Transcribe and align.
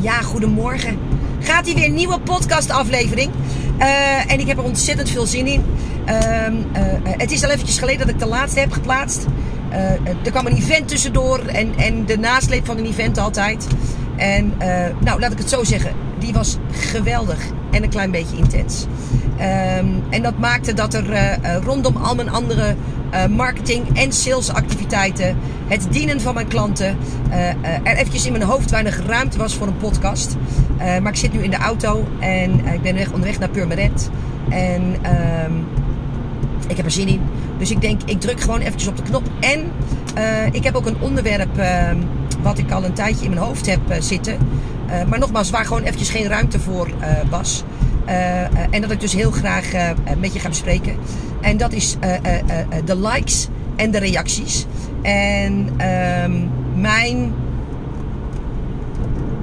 Ja, 0.00 0.22
goedemorgen. 0.22 0.98
Gaat 1.40 1.66
hier 1.66 1.74
weer 1.74 1.84
een 1.84 1.94
nieuwe 1.94 2.20
podcastaflevering. 2.20 3.30
Uh, 3.78 4.32
en 4.32 4.40
ik 4.40 4.46
heb 4.46 4.58
er 4.58 4.64
ontzettend 4.64 5.10
veel 5.10 5.26
zin 5.26 5.46
in. 5.46 5.64
Uh, 6.08 6.14
uh, 6.14 6.56
het 7.02 7.30
is 7.30 7.44
al 7.44 7.50
eventjes 7.50 7.78
geleden 7.78 7.98
dat 7.98 8.08
ik 8.08 8.18
de 8.18 8.26
laatste 8.26 8.60
heb 8.60 8.72
geplaatst. 8.72 9.26
Uh, 9.70 9.76
er 10.24 10.30
kwam 10.30 10.46
een 10.46 10.56
event 10.56 10.88
tussendoor 10.88 11.38
en, 11.38 11.74
en 11.76 12.06
de 12.06 12.18
nasleep 12.18 12.66
van 12.66 12.78
een 12.78 12.86
event 12.86 13.18
altijd. 13.18 13.66
En 14.16 14.54
nou, 15.00 15.20
laat 15.20 15.32
ik 15.32 15.38
het 15.38 15.48
zo 15.48 15.64
zeggen. 15.64 15.92
Die 16.18 16.32
was 16.32 16.56
geweldig 16.70 17.38
en 17.70 17.82
een 17.82 17.88
klein 17.88 18.10
beetje 18.10 18.36
intens. 18.36 18.86
Um, 19.40 20.02
en 20.10 20.22
dat 20.22 20.38
maakte 20.38 20.74
dat 20.74 20.94
er 20.94 21.38
rondom 21.64 21.96
al 21.96 22.14
mijn 22.14 22.30
andere 22.30 22.74
uh, 23.14 23.26
marketing 23.26 23.98
en 23.98 24.12
salesactiviteiten, 24.12 25.36
het 25.66 25.86
dienen 25.90 26.20
van 26.20 26.34
mijn 26.34 26.48
klanten, 26.48 26.96
uh, 27.28 27.36
uh, 27.36 27.46
er 27.82 27.96
eventjes 27.96 28.26
in 28.26 28.32
mijn 28.32 28.44
hoofd 28.44 28.70
weinig 28.70 29.06
ruimte 29.06 29.38
was 29.38 29.54
voor 29.54 29.66
een 29.66 29.76
podcast. 29.76 30.36
maar 30.78 31.12
ik 31.12 31.16
zit 31.16 31.32
nu 31.32 31.42
in 31.42 31.50
de 31.50 31.56
auto 31.56 32.06
en 32.18 32.66
ik 32.66 32.82
ben 32.82 32.94
weg, 32.94 33.12
onderweg 33.12 33.38
naar 33.38 33.48
Purmerend. 33.48 34.10
En 34.48 34.96
ehm, 35.02 35.52
ik 36.68 36.76
heb 36.76 36.84
er 36.84 36.90
zin 36.90 37.08
in. 37.08 37.20
Dus 37.58 37.70
ik 37.70 37.80
denk, 37.80 38.00
ik 38.04 38.20
druk 38.20 38.40
gewoon 38.40 38.60
eventjes 38.60 38.88
op 38.88 38.96
de 38.96 39.02
knop. 39.02 39.28
En 39.40 39.72
ik 40.52 40.64
heb 40.64 40.74
ook 40.74 40.86
een 40.86 41.00
onderwerp 41.00 41.58
ehm, 41.58 41.96
wat 42.42 42.58
ik 42.58 42.70
al 42.70 42.84
een 42.84 42.92
tijdje 42.92 43.24
in 43.24 43.30
mijn 43.30 43.42
hoofd 43.42 43.66
heb 43.66 43.80
zitten. 43.98 44.38
maar 45.08 45.18
nogmaals, 45.18 45.50
waar 45.50 45.64
gewoon 45.64 45.82
eventjes 45.82 46.10
geen 46.10 46.26
ruimte 46.26 46.60
voor 46.60 46.88
was. 47.30 47.64
Uh, 48.10 48.42
en 48.70 48.80
dat 48.80 48.90
ik 48.90 49.00
dus 49.00 49.12
heel 49.12 49.30
graag 49.30 49.74
uh, 49.74 49.90
met 50.18 50.32
je 50.32 50.38
ga 50.38 50.48
bespreken. 50.48 50.96
En 51.40 51.56
dat 51.56 51.72
is 51.72 51.96
de 52.84 52.96
likes 52.96 53.48
en 53.76 53.90
de 53.90 53.98
reacties. 53.98 54.66
En 55.02 55.68
ehm, 55.76 56.32
mijn 56.74 57.32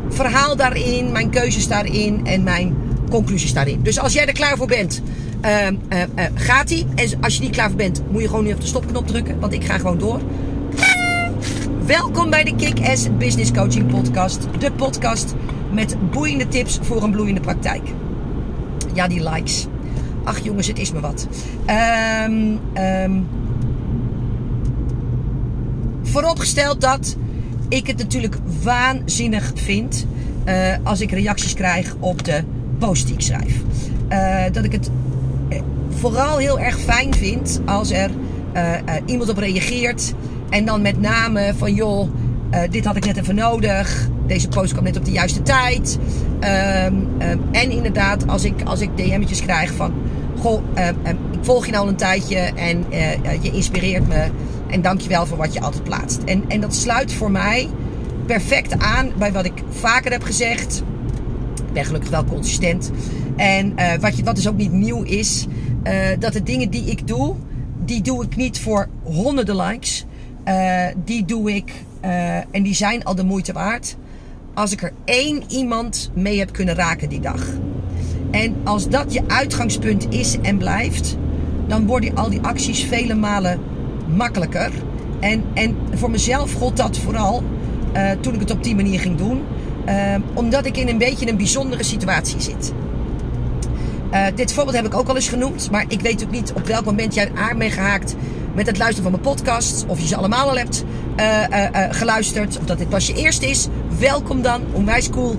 verhaal 0.10 0.56
daarin, 0.56 1.12
mijn 1.12 1.30
keuzes 1.30 1.68
daarin 1.68 2.26
en 2.26 2.44
mijn 2.44 2.76
conclusies 3.10 3.54
daarin. 3.54 3.82
Dus 3.82 4.00
als 4.00 4.14
jij 4.14 4.26
er 4.26 4.34
klaar 4.34 4.58
voor 4.58 4.68
bent, 4.68 5.02
ehm, 5.42 5.76
gaat 6.34 6.70
ie. 6.70 6.86
En 6.96 7.10
als 7.22 7.36
je 7.36 7.42
niet 7.42 7.52
klaar 7.52 7.68
voor 7.68 7.78
bent, 7.78 8.02
moet 8.12 8.22
je 8.22 8.28
gewoon 8.28 8.44
nu 8.44 8.54
op 8.54 8.62
de 8.62 8.68
stopknop 8.68 9.08
drukken. 9.08 9.40
Want 9.40 9.54
ik 9.54 9.64
ga 9.64 9.78
gewoon 9.78 9.98
door. 9.98 10.20
Welkom 11.86 12.30
bij 12.30 12.44
de 12.44 12.56
Kick-Ass 12.56 13.08
Business 13.18 13.52
Coaching 13.52 13.88
Podcast. 13.88 14.48
De 14.60 14.72
podcast 14.72 15.36
met 15.72 15.96
boeiende 16.12 16.48
tips 16.48 16.80
voor 16.82 17.04
een 17.04 17.12
bloeiende 17.12 17.42
praktijk. 17.42 17.82
Ja, 18.98 19.08
die 19.08 19.30
likes. 19.30 19.68
Ach 20.24 20.40
jongens, 20.40 20.68
het 20.68 20.80
is 20.80 20.92
me 20.92 21.00
wat. 21.00 21.28
Um, 22.26 22.60
um, 22.78 23.28
vooropgesteld 26.04 26.82
dat 26.82 27.16
ik 27.70 27.88
het 27.88 27.98
natuurlijk 27.98 28.38
waanzinnig 28.64 29.52
vind 29.56 30.08
uh, 30.46 30.76
als 30.84 31.02
ik 31.02 31.12
reacties 31.12 31.54
krijg 31.54 31.96
op 32.00 32.24
de 32.24 32.44
post 32.78 33.06
die 33.06 33.16
ik 33.16 33.22
schrijf. 33.22 33.62
Uh, 34.10 34.44
dat 34.52 34.64
ik 34.64 34.72
het 34.72 34.90
eh, 35.50 35.62
vooral 35.90 36.38
heel 36.38 36.60
erg 36.60 36.80
fijn 36.80 37.14
vind 37.14 37.62
als 37.66 37.92
er 37.92 38.10
iemand 39.06 39.30
op 39.30 39.38
reageert. 39.38 40.14
En 40.50 40.66
dan 40.66 40.82
met 40.82 41.02
name 41.02 41.54
van 41.58 41.74
joh, 41.74 42.10
dit 42.70 42.86
had 42.86 42.96
ik 42.96 43.06
net 43.06 43.18
even 43.18 43.36
nodig. 43.36 44.10
Deze 44.28 44.48
post 44.48 44.72
kwam 44.72 44.84
net 44.84 44.98
op 44.98 45.06
de 45.06 45.12
juiste 45.12 45.42
tijd. 45.42 45.98
Um, 46.40 47.22
um, 47.22 47.42
en 47.52 47.72
inderdaad, 47.72 48.28
als 48.28 48.44
ik, 48.44 48.64
als 48.64 48.82
ik 48.82 48.90
DM'tjes 48.98 49.42
krijg 49.42 49.74
van... 49.74 49.94
Goh, 50.40 50.64
um, 50.78 51.18
ik 51.32 51.40
volg 51.42 51.66
je 51.66 51.78
al 51.78 51.88
een 51.88 51.96
tijdje 51.96 52.38
en 52.38 52.86
uh, 52.92 53.44
je 53.44 53.52
inspireert 53.52 54.08
me. 54.08 54.28
En 54.70 54.82
dankjewel 54.82 55.26
voor 55.26 55.38
wat 55.38 55.54
je 55.54 55.62
altijd 55.62 55.84
plaatst. 55.84 56.22
En, 56.26 56.44
en 56.48 56.62
dat 56.62 56.76
sluit 56.76 57.14
voor 57.14 57.32
mij 57.32 57.70
perfect 58.26 58.80
aan 58.80 59.12
bij 59.18 59.32
wat 59.32 59.46
ik 59.46 59.64
vaker 59.70 60.12
heb 60.12 60.24
gezegd. 60.24 60.84
Ik 61.56 61.74
ben 61.74 61.86
gelukkig 61.86 62.10
wel 62.10 62.26
consistent. 62.26 62.92
En 63.36 63.74
uh, 63.80 63.94
wat, 63.94 64.18
je, 64.18 64.24
wat 64.24 64.36
dus 64.36 64.48
ook 64.48 64.58
niet 64.58 64.72
nieuw 64.72 65.04
is... 65.04 65.48
Dat 66.20 66.34
de 66.34 66.44
dingen 66.44 66.70
die 66.70 66.86
ik 66.86 67.08
doe, 67.08 67.36
die 67.86 68.02
doe 68.02 68.24
ik 68.24 68.36
niet 68.36 68.60
voor 68.60 68.88
honderden 69.04 69.56
likes. 69.56 70.06
die 71.06 71.26
doe 71.26 71.56
ik, 71.56 71.72
en 72.52 72.64
die 72.64 72.74
zijn 72.74 73.04
al 73.04 73.16
de 73.16 73.24
moeite 73.24 73.54
waard 73.54 73.98
als 74.58 74.72
ik 74.72 74.82
er 74.82 74.92
één 75.06 75.44
iemand 75.48 76.12
mee 76.14 76.40
heb 76.40 76.52
kunnen 76.52 76.76
raken 76.76 77.10
die 77.10 77.20
dag. 77.20 77.44
En 78.32 78.56
als 78.64 78.90
dat 78.90 79.14
je 79.14 79.22
uitgangspunt 79.28 80.08
is 80.10 80.38
en 80.42 80.58
blijft, 80.58 81.18
dan 81.68 81.86
worden 81.86 82.16
al 82.16 82.30
die 82.30 82.42
acties 82.42 82.84
vele 82.84 83.16
malen 83.16 83.60
makkelijker. 84.16 84.72
En, 85.20 85.44
en 85.54 85.76
voor 85.94 86.10
mezelf 86.10 86.54
gold 86.54 86.78
dat 86.78 86.98
vooral 86.98 87.44
uh, 87.96 88.12
toen 88.12 88.34
ik 88.34 88.40
het 88.40 88.52
op 88.52 88.64
die 88.64 88.76
manier 88.76 89.00
ging 89.00 89.18
doen, 89.18 89.42
uh, 89.88 90.16
omdat 90.34 90.66
ik 90.66 90.78
in 90.78 90.88
een 90.88 90.98
beetje 90.98 91.30
een 91.30 91.38
bijzondere 91.38 91.84
situatie 91.84 92.42
zit. 92.42 92.74
Uh, 94.12 94.26
dit 94.36 94.54
voorbeeld 94.54 94.76
heb 94.76 94.86
ik 94.86 94.96
ook 94.96 95.08
al 95.08 95.16
eens 95.16 95.30
genoemd, 95.30 95.72
maar 95.72 95.86
ik 95.88 96.02
weet 96.02 96.24
ook 96.24 96.32
niet 96.32 96.54
op 96.54 96.68
welk 96.68 96.86
moment 96.86 97.14
jij 97.14 97.32
aan 97.36 97.58
bent 97.58 97.74
gehaakt 97.74 98.16
met 98.58 98.68
het 98.68 98.78
luisteren 98.78 99.12
van 99.12 99.22
mijn 99.22 99.36
podcast. 99.36 99.86
Of 99.88 100.00
je 100.00 100.08
ze 100.08 100.16
allemaal 100.16 100.50
al 100.50 100.58
hebt 100.58 100.84
uh, 101.20 101.26
uh, 101.26 101.58
uh, 101.60 101.88
geluisterd. 101.90 102.58
Of 102.58 102.66
dat 102.66 102.78
dit 102.78 102.90
pas 102.90 103.08
je 103.08 103.14
eerste 103.14 103.50
is. 103.50 103.68
Welkom 104.00 104.42
dan. 104.42 104.62
Onwijs 104.72 105.10
cool 105.10 105.36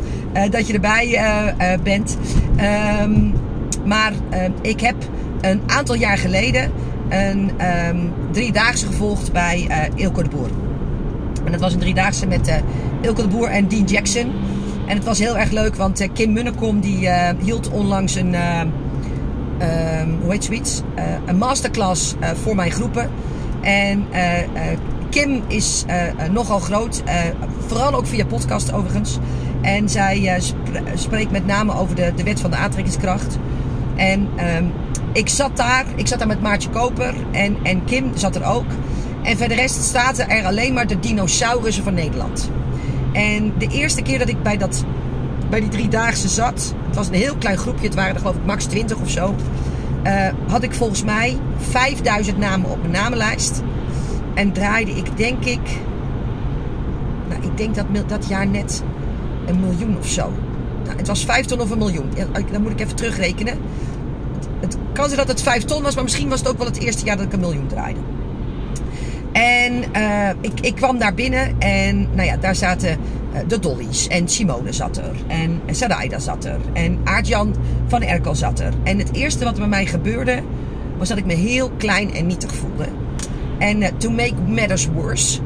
dat 0.51 0.67
je 0.67 0.73
erbij 0.73 1.21
bent. 1.83 2.17
Um, 3.03 3.35
maar 3.85 4.13
ik 4.61 4.81
heb 4.81 4.95
een 5.41 5.61
aantal 5.67 5.95
jaar 5.95 6.19
geleden 6.19 6.73
een 7.09 7.51
um, 7.89 8.13
driedaagse 8.33 8.87
gevolgd 8.87 9.33
bij 9.33 9.91
Ilko 9.95 10.23
de 10.23 10.29
Boer. 10.29 10.51
En 11.45 11.53
dat 11.53 11.61
was 11.61 11.73
een 11.73 11.79
driedaagse 11.79 12.27
met 12.27 12.63
Ilko 13.01 13.23
de 13.23 13.29
Boer 13.29 13.49
en 13.49 13.69
Dean 13.69 13.85
Jackson. 13.85 14.33
En 14.87 14.97
het 14.97 15.05
was 15.05 15.19
heel 15.19 15.39
erg 15.39 15.51
leuk, 15.51 15.75
want 15.75 16.09
Kim 16.13 16.33
Munnekom 16.33 16.81
die 16.81 17.09
hield 17.39 17.71
onlangs 17.71 18.15
een 18.15 18.35
hoe 20.23 20.33
heet 20.33 20.45
zoiets? 20.45 20.83
Uh, 20.99 21.05
een 21.27 21.37
masterclass 21.37 22.15
uh, 22.21 22.29
voor 22.43 22.55
mijn 22.55 22.71
groepen. 22.71 23.11
En 23.61 24.07
uh, 24.13 24.19
Kim 25.11 25.43
is 25.47 25.85
nogal 26.31 26.59
groot, 26.59 27.03
vooral 27.67 27.95
ook 27.95 28.07
via 28.07 28.25
podcast 28.25 28.73
overigens. 28.73 29.19
En 29.63 29.89
zij 29.89 30.41
sp 30.41 30.57
spreekt 30.95 31.31
met 31.31 31.47
name 31.47 31.75
over 31.75 31.95
de, 31.95 32.13
de 32.17 32.23
wet 32.23 32.41
van 32.41 32.51
de 32.51 32.57
aantrekkingskracht. 32.57 33.39
En 33.97 34.29
um, 34.57 34.73
ik 35.13 35.29
zat 35.29 35.57
daar, 35.57 35.85
ik 35.95 36.07
zat 36.07 36.19
daar 36.19 36.29
met 36.29 36.43
Maartje 36.43 36.71
Koper 36.71 37.15
en, 37.33 37.57
en 37.63 37.85
Kim 37.85 38.11
zat 38.15 38.37
er 38.37 38.45
ook. 38.45 38.67
En 39.23 39.37
verder 39.37 39.57
rest 39.57 39.85
zaten 39.85 40.29
er 40.29 40.45
alleen 40.45 40.73
maar 40.73 40.87
de 40.87 41.01
dinosaurussen 41.01 41.85
van 41.85 41.95
Nederland. 41.95 42.51
En 43.13 43.53
de 43.59 43.67
eerste 43.67 44.03
keer 44.03 44.19
dat 44.19 44.29
ik 44.29 44.43
bij 44.43 44.57
dat 44.57 44.85
bij 45.51 45.61
die 45.61 45.69
driedaagse 45.69 46.29
zat. 46.29 46.75
Het 46.87 46.97
was 46.97 47.09
een 47.09 47.15
heel 47.15 47.37
klein 47.37 47.57
groepje, 47.57 47.87
het 47.87 47.95
waren 47.95 48.15
er 48.15 48.21
geloof 48.21 48.37
ik 48.37 48.45
max 48.45 48.65
20 48.65 49.01
of 49.01 49.11
zo. 49.11 49.35
Uh, 50.07 50.29
had 50.47 50.63
ik 50.63 50.75
volgens 50.75 51.05
mij 51.05 51.37
5000 51.59 52.39
namen 52.39 52.71
op 52.71 52.81
mijn 52.81 52.93
namenlijst. 52.93 53.63
En 54.35 54.53
draaide 54.53 54.91
ik 54.91 55.17
denk 55.17 55.45
ik. 55.45 55.61
Nou, 57.29 57.43
ik 57.43 57.57
denk 57.57 57.75
dat 57.75 57.87
dat 58.09 58.29
jaar 58.29 58.47
net 58.47 58.83
een 59.47 59.61
miljoen 59.61 59.99
of 59.99 60.07
zo. 60.07 60.33
Nou, 60.85 60.97
het 60.97 61.07
was 61.07 61.25
5 61.25 61.47
ton 61.47 61.61
of 61.61 61.71
een 61.71 61.79
miljoen. 61.79 62.11
Dan 62.53 62.63
moet 62.63 62.71
ik 62.71 62.81
even 62.81 62.97
terugrekenen. 62.97 63.59
Het, 64.61 64.77
kan 64.93 65.05
zijn 65.05 65.19
dat 65.19 65.29
het 65.29 65.43
5 65.43 65.65
ton 65.65 65.83
was, 65.83 65.95
maar 65.95 66.05
misschien 66.05 66.29
was 66.29 66.39
het 66.39 66.49
ook 66.49 66.59
wel 66.59 66.67
het 66.67 66.79
eerste 66.79 67.05
jaar 67.05 67.17
dat 67.17 67.27
ik 67.27 67.33
een 67.33 67.41
miljoen 67.41 67.67
draaide. 67.67 68.01
En 69.33 69.85
uh, 69.97 70.29
ik, 70.41 70.61
ik 70.61 70.75
kwam 70.75 70.99
daar 70.99 71.15
binnen 71.15 71.55
en 71.59 72.09
nou 72.15 72.29
ja, 72.29 72.37
daar 72.37 72.55
zaten 72.55 72.99
de 73.47 73.59
Dollies. 73.59 74.09
En 74.09 74.29
Simone 74.29 74.73
zat 74.73 74.97
er. 74.97 75.15
En 75.27 75.61
Saraida 75.71 76.19
zat 76.19 76.45
er. 76.45 76.61
En 76.73 76.99
Aardjan 77.05 77.55
van 77.87 78.03
Erkel 78.03 78.35
zat 78.35 78.61
er. 78.61 78.73
En 78.83 78.99
het 78.99 79.13
eerste 79.13 79.45
wat 79.45 79.53
er 79.53 79.59
bij 79.59 79.69
mij 79.69 79.87
gebeurde, 79.87 80.43
was 80.99 81.09
dat 81.09 81.19
ik 81.19 81.27
me 81.27 81.35
heel 81.35 81.71
klein 81.77 82.15
en 82.15 82.27
nietig 82.27 82.55
voelde. 82.55 82.87
En 83.59 83.83
uh, 83.83 83.89
to 83.97 84.11
make 84.11 84.35
matters 84.47 84.87
worse, 84.87 85.41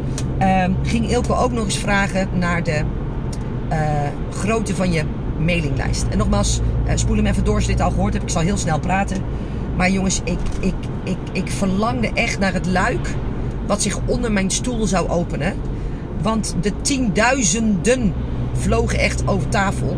ging 0.82 1.10
Ilko 1.10 1.34
ook 1.34 1.52
nog 1.52 1.64
eens 1.64 1.78
vragen 1.78 2.28
naar 2.32 2.62
de 2.62 2.82
grootte 4.30 4.74
van 4.74 4.92
je 4.92 5.04
mailinglijst. 5.38 6.04
En 6.10 6.18
nogmaals, 6.18 6.60
spoel 6.94 7.16
hem 7.16 7.26
even 7.26 7.44
door 7.44 7.54
als 7.54 7.64
je 7.64 7.70
dit 7.70 7.80
al 7.80 7.90
gehoord 7.90 8.12
hebt. 8.12 8.24
Ik 8.24 8.30
zal 8.30 8.42
heel 8.42 8.56
snel 8.56 8.78
praten. 8.78 9.22
Maar 9.76 9.90
jongens, 9.90 10.20
ik, 10.24 10.38
ik, 10.60 10.74
ik, 11.04 11.16
ik 11.32 11.50
verlangde 11.50 12.10
echt 12.14 12.38
naar 12.38 12.52
het 12.52 12.66
luik 12.66 13.14
wat 13.66 13.82
zich 13.82 13.98
onder 14.06 14.32
mijn 14.32 14.50
stoel 14.50 14.86
zou 14.86 15.08
openen. 15.08 15.56
Want 16.22 16.54
de 16.60 16.72
tienduizenden 16.80 18.14
vlogen 18.52 18.98
echt 18.98 19.28
over 19.28 19.48
tafel. 19.48 19.96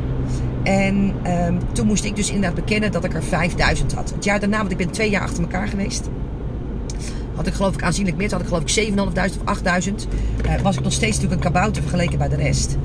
En 0.62 1.14
um, 1.26 1.58
toen 1.72 1.86
moest 1.86 2.04
ik 2.04 2.16
dus 2.16 2.28
inderdaad 2.28 2.54
bekennen 2.54 2.92
dat 2.92 3.04
ik 3.04 3.14
er 3.14 3.22
5000 3.22 3.92
had. 3.92 4.10
Het 4.14 4.24
jaar 4.24 4.40
daarna, 4.40 4.58
want 4.58 4.70
ik 4.70 4.76
ben 4.76 4.90
twee 4.90 5.10
jaar 5.10 5.22
achter 5.22 5.42
elkaar 5.42 5.68
geweest. 5.68 6.08
Had 7.34 7.46
ik 7.46 7.54
geloof 7.54 7.74
ik 7.74 7.82
aanzienlijk 7.82 8.16
meer. 8.16 8.30
Had 8.30 8.40
ik 8.40 8.46
geloof 8.46 8.76
ik 8.76 8.88
7.500 8.88 8.96
of 8.96 9.44
8000. 9.44 10.06
Uh, 10.46 10.60
was 10.60 10.76
ik 10.76 10.82
nog 10.82 10.92
steeds 10.92 11.14
natuurlijk 11.14 11.44
een 11.44 11.52
kabouter 11.52 11.82
vergeleken 11.82 12.18
bij 12.18 12.28
de 12.28 12.36
rest. 12.36 12.76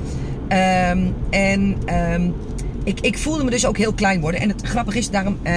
Um, 0.48 1.14
en 1.30 1.76
um, 2.12 2.34
ik, 2.84 3.00
ik 3.00 3.18
voelde 3.18 3.44
me 3.44 3.50
dus 3.50 3.66
ook 3.66 3.76
heel 3.76 3.92
klein 3.92 4.20
worden. 4.20 4.40
En 4.40 4.48
het 4.48 4.62
grappige 4.62 4.98
is, 4.98 5.10
daarom 5.10 5.38
uh, 5.42 5.52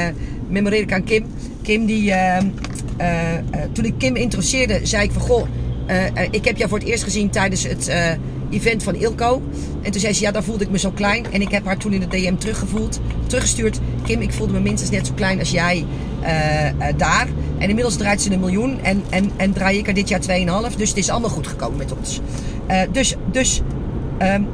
memoreer 0.48 0.82
ik 0.82 0.94
aan 0.94 1.04
Kim. 1.04 1.26
Kim 1.62 1.86
die, 1.86 2.10
uh, 2.10 2.38
toen 3.72 3.86
ik 3.86 3.94
Kim 3.98 4.16
introduceerde, 4.16 4.80
zei 4.84 5.04
ik 5.04 5.12
van... 5.12 5.22
Goh, 5.22 5.48
ik 6.32 6.46
heb 6.46 6.58
jou 6.58 6.70
voor 6.70 6.80
het 6.80 6.88
eerst 6.88 7.04
gezien 7.04 7.30
tijdens 7.30 7.64
het 7.64 7.92
event 8.50 8.84
van 8.84 8.96
Ilko. 8.96 9.42
En 9.82 9.92
toen 9.92 10.02
zei 10.02 10.14
ze, 10.14 10.22
ja, 10.22 10.32
daar 10.32 10.44
voelde 10.44 10.64
ik 10.64 10.70
me 10.70 10.78
zo 10.78 10.92
klein. 10.92 11.26
En 11.32 11.42
ik 11.42 11.52
heb 11.52 11.66
haar 11.66 11.78
toen 11.78 11.94
in 11.94 12.00
de 12.00 12.08
DM 12.08 12.36
teruggevoeld, 12.36 13.00
teruggestuurd. 13.28 13.80
Kim, 14.04 14.22
ik 14.22 14.34
voelde 14.34 14.54
me 14.54 14.60
minstens 14.60 14.90
net 14.90 15.08
zo 15.08 15.14
klein 15.14 15.40
als 15.40 15.52
jij 15.52 15.86
daar. 16.98 17.28
En 17.58 17.70
inmiddels 17.70 17.98
draait 17.98 18.22
ze 18.22 18.34
een 18.34 18.40
miljoen. 18.40 18.80
En, 18.82 19.04
en, 19.10 19.32
en 19.36 19.54
draai 19.54 19.78
ik 19.78 19.88
er 19.88 19.94
dit 19.94 20.10
jaar 20.10 20.22
2,5. 20.72 20.78
Dus 20.78 20.90
het 20.90 20.98
is 20.98 21.10
allemaal 21.10 21.30
goed 21.30 21.48
gekomen 21.48 21.78
met 21.78 21.94
ons. 21.98 22.20
Dus 22.92 23.16
dus 23.32 23.62
um, 24.22 24.48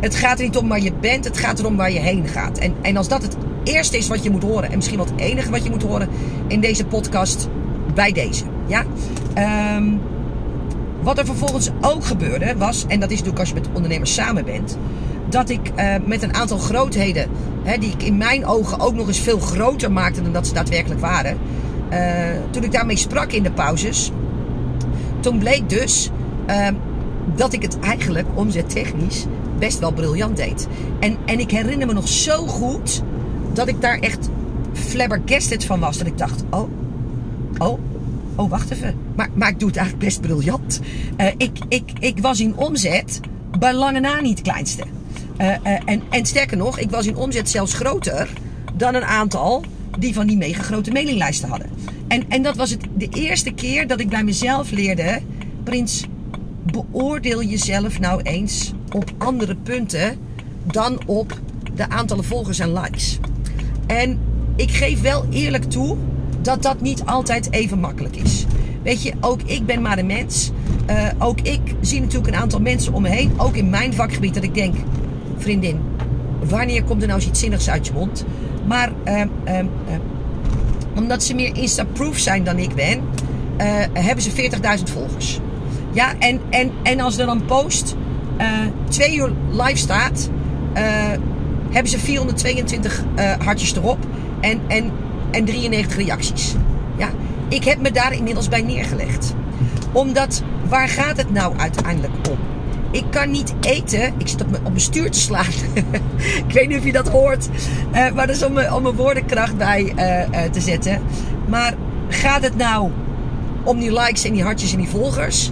het 0.00 0.14
gaat 0.14 0.38
er 0.38 0.44
niet 0.44 0.56
om 0.56 0.68
waar 0.68 0.80
je 0.80 0.92
bent. 1.00 1.24
Het 1.24 1.38
gaat 1.38 1.58
erom 1.58 1.76
waar 1.76 1.92
je 1.92 1.98
heen 1.98 2.28
gaat. 2.28 2.58
En, 2.58 2.74
en 2.82 2.96
als 2.96 3.08
dat 3.08 3.22
het 3.22 3.36
eerste 3.64 3.96
is 3.96 4.08
wat 4.08 4.22
je 4.22 4.30
moet 4.30 4.42
horen. 4.42 4.70
En 4.70 4.76
misschien 4.76 4.98
wat 4.98 5.10
het 5.10 5.20
enige 5.20 5.50
wat 5.50 5.64
je 5.64 5.70
moet 5.70 5.82
horen 5.82 6.08
in 6.48 6.60
deze 6.60 6.86
podcast. 6.86 7.48
Bij 7.94 8.12
deze. 8.12 8.44
Ja. 8.66 8.84
Um, 9.76 10.00
wat 11.04 11.18
er 11.18 11.26
vervolgens 11.26 11.70
ook 11.80 12.04
gebeurde 12.04 12.54
was, 12.56 12.84
en 12.88 13.00
dat 13.00 13.10
is 13.10 13.18
natuurlijk 13.18 13.38
als 13.38 13.48
je 13.48 13.54
met 13.54 13.68
ondernemers 13.72 14.14
samen 14.14 14.44
bent, 14.44 14.78
dat 15.28 15.50
ik 15.50 15.70
uh, 15.76 15.94
met 16.04 16.22
een 16.22 16.34
aantal 16.34 16.58
grootheden, 16.58 17.28
hè, 17.62 17.78
die 17.78 17.90
ik 17.90 18.02
in 18.02 18.16
mijn 18.16 18.46
ogen 18.46 18.80
ook 18.80 18.94
nog 18.94 19.06
eens 19.06 19.20
veel 19.20 19.38
groter 19.38 19.92
maakte 19.92 20.22
dan 20.22 20.32
dat 20.32 20.46
ze 20.46 20.54
daadwerkelijk 20.54 21.00
waren, 21.00 21.38
uh, 21.92 21.98
toen 22.50 22.64
ik 22.64 22.72
daarmee 22.72 22.96
sprak 22.96 23.32
in 23.32 23.42
de 23.42 23.50
pauzes, 23.50 24.10
toen 25.20 25.38
bleek 25.38 25.68
dus 25.68 26.10
uh, 26.46 26.66
dat 27.34 27.52
ik 27.52 27.62
het 27.62 27.78
eigenlijk 27.78 28.26
omzettechnisch 28.34 29.26
best 29.58 29.78
wel 29.78 29.92
briljant 29.92 30.36
deed. 30.36 30.68
En, 31.00 31.16
en 31.26 31.38
ik 31.38 31.50
herinner 31.50 31.86
me 31.86 31.92
nog 31.92 32.08
zo 32.08 32.46
goed 32.46 33.02
dat 33.52 33.68
ik 33.68 33.80
daar 33.80 33.98
echt 33.98 34.28
flabbergasted 34.72 35.64
van 35.64 35.80
was. 35.80 35.98
Dat 35.98 36.06
ik 36.06 36.18
dacht, 36.18 36.44
oh, 36.50 36.68
oh, 37.58 37.78
oh, 38.36 38.50
wacht 38.50 38.70
even. 38.70 38.94
Maar, 39.16 39.28
maar 39.34 39.48
ik 39.48 39.58
doe 39.58 39.68
het 39.68 39.76
eigenlijk 39.76 40.06
best 40.06 40.20
briljant. 40.20 40.80
Uh, 41.16 41.26
ik, 41.36 41.58
ik, 41.68 41.92
ik 41.98 42.18
was 42.18 42.40
in 42.40 42.56
omzet 42.56 43.20
bij 43.58 43.74
lange 43.74 44.00
na 44.00 44.20
niet 44.20 44.38
het 44.38 44.48
kleinste. 44.48 44.82
Uh, 45.40 45.46
uh, 45.46 45.54
en, 45.84 46.02
en 46.10 46.26
sterker 46.26 46.56
nog, 46.56 46.78
ik 46.78 46.90
was 46.90 47.06
in 47.06 47.16
omzet 47.16 47.50
zelfs 47.50 47.74
groter 47.74 48.28
dan 48.74 48.94
een 48.94 49.04
aantal 49.04 49.64
die 49.98 50.14
van 50.14 50.26
die 50.26 50.36
mega 50.36 50.62
grote 50.62 50.90
mailinglijsten 50.90 51.48
hadden. 51.48 51.70
En, 52.08 52.22
en 52.28 52.42
dat 52.42 52.56
was 52.56 52.70
het 52.70 52.80
de 52.96 53.08
eerste 53.08 53.50
keer 53.50 53.86
dat 53.86 54.00
ik 54.00 54.08
bij 54.08 54.24
mezelf 54.24 54.70
leerde, 54.70 55.20
Prins, 55.62 56.04
beoordeel 56.62 57.42
jezelf 57.42 58.00
nou 58.00 58.22
eens 58.22 58.72
op 58.92 59.12
andere 59.18 59.56
punten 59.56 60.18
dan 60.62 61.00
op 61.06 61.40
de 61.74 61.88
aantallen 61.88 62.24
volgers 62.24 62.58
en 62.58 62.72
likes. 62.72 63.18
En 63.86 64.18
ik 64.56 64.70
geef 64.70 65.00
wel 65.00 65.24
eerlijk 65.30 65.64
toe 65.64 65.96
dat 66.44 66.62
dat 66.62 66.80
niet 66.80 67.04
altijd 67.04 67.52
even 67.52 67.78
makkelijk 67.78 68.16
is. 68.16 68.44
Weet 68.82 69.02
je, 69.02 69.12
ook 69.20 69.42
ik 69.42 69.66
ben 69.66 69.82
maar 69.82 69.98
een 69.98 70.06
mens. 70.06 70.50
Uh, 70.90 71.08
ook 71.18 71.40
ik 71.40 71.60
zie 71.80 72.00
natuurlijk 72.00 72.34
een 72.34 72.40
aantal 72.40 72.60
mensen 72.60 72.92
om 72.92 73.02
me 73.02 73.08
heen, 73.08 73.32
ook 73.36 73.54
in 73.54 73.70
mijn 73.70 73.94
vakgebied, 73.94 74.34
dat 74.34 74.42
ik 74.42 74.54
denk, 74.54 74.74
vriendin, 75.36 75.80
wanneer 76.48 76.84
komt 76.84 77.02
er 77.02 77.08
nou 77.08 77.20
iets 77.20 77.40
zinnigs 77.40 77.70
uit 77.70 77.86
je 77.86 77.92
mond? 77.92 78.24
Maar 78.66 78.92
uh, 79.04 79.20
uh, 79.20 79.58
omdat 80.96 81.22
ze 81.22 81.34
meer 81.34 81.56
Insta-proof 81.56 82.18
zijn 82.18 82.44
dan 82.44 82.58
ik 82.58 82.74
ben, 82.74 83.00
hebben 83.92 84.22
ze 84.22 84.50
40.000 84.78 84.92
volgers. 84.92 85.40
Ja, 85.92 86.18
en, 86.18 86.40
en, 86.50 86.70
en 86.82 87.00
als 87.00 87.18
er 87.18 87.26
dan 87.26 87.44
post 87.44 87.96
twee 88.88 89.16
uur 89.16 89.32
live 89.50 89.76
staat, 89.76 90.30
hebben 91.70 91.90
ze 91.90 91.98
422 91.98 93.04
hartjes 93.38 93.76
erop. 93.76 93.98
En, 94.40 94.60
en 94.66 94.92
en 95.34 95.44
93 95.44 95.96
reacties. 95.96 96.54
Ja, 96.96 97.08
ik 97.48 97.64
heb 97.64 97.80
me 97.80 97.90
daar 97.90 98.12
inmiddels 98.12 98.48
bij 98.48 98.62
neergelegd. 98.62 99.34
Omdat, 99.92 100.42
waar 100.68 100.88
gaat 100.88 101.16
het 101.16 101.32
nou 101.32 101.56
uiteindelijk 101.56 102.12
om? 102.30 102.38
Ik 102.90 103.04
kan 103.10 103.30
niet 103.30 103.54
eten. 103.60 104.14
Ik 104.18 104.28
zit 104.28 104.42
op 104.42 104.50
mijn, 104.50 104.62
op 104.64 104.68
mijn 104.68 104.80
stuur 104.80 105.10
te 105.10 105.18
slaan. 105.18 105.52
ik 106.46 106.52
weet 106.52 106.68
niet 106.68 106.78
of 106.78 106.84
je 106.84 106.92
dat 106.92 107.08
hoort. 107.08 107.48
Uh, 107.94 108.12
maar 108.12 108.26
dat 108.26 108.36
is 108.36 108.44
om, 108.44 108.58
om 108.58 108.82
mijn 108.82 108.94
woordenkracht 108.94 109.56
bij 109.56 109.92
uh, 109.96 110.20
uh, 110.20 110.50
te 110.50 110.60
zetten. 110.60 111.02
Maar 111.48 111.74
gaat 112.08 112.42
het 112.42 112.56
nou 112.56 112.90
om 113.62 113.78
die 113.78 113.92
likes 113.92 114.24
en 114.24 114.32
die 114.32 114.42
hartjes 114.42 114.72
en 114.72 114.78
die 114.78 114.88
volgers? 114.88 115.50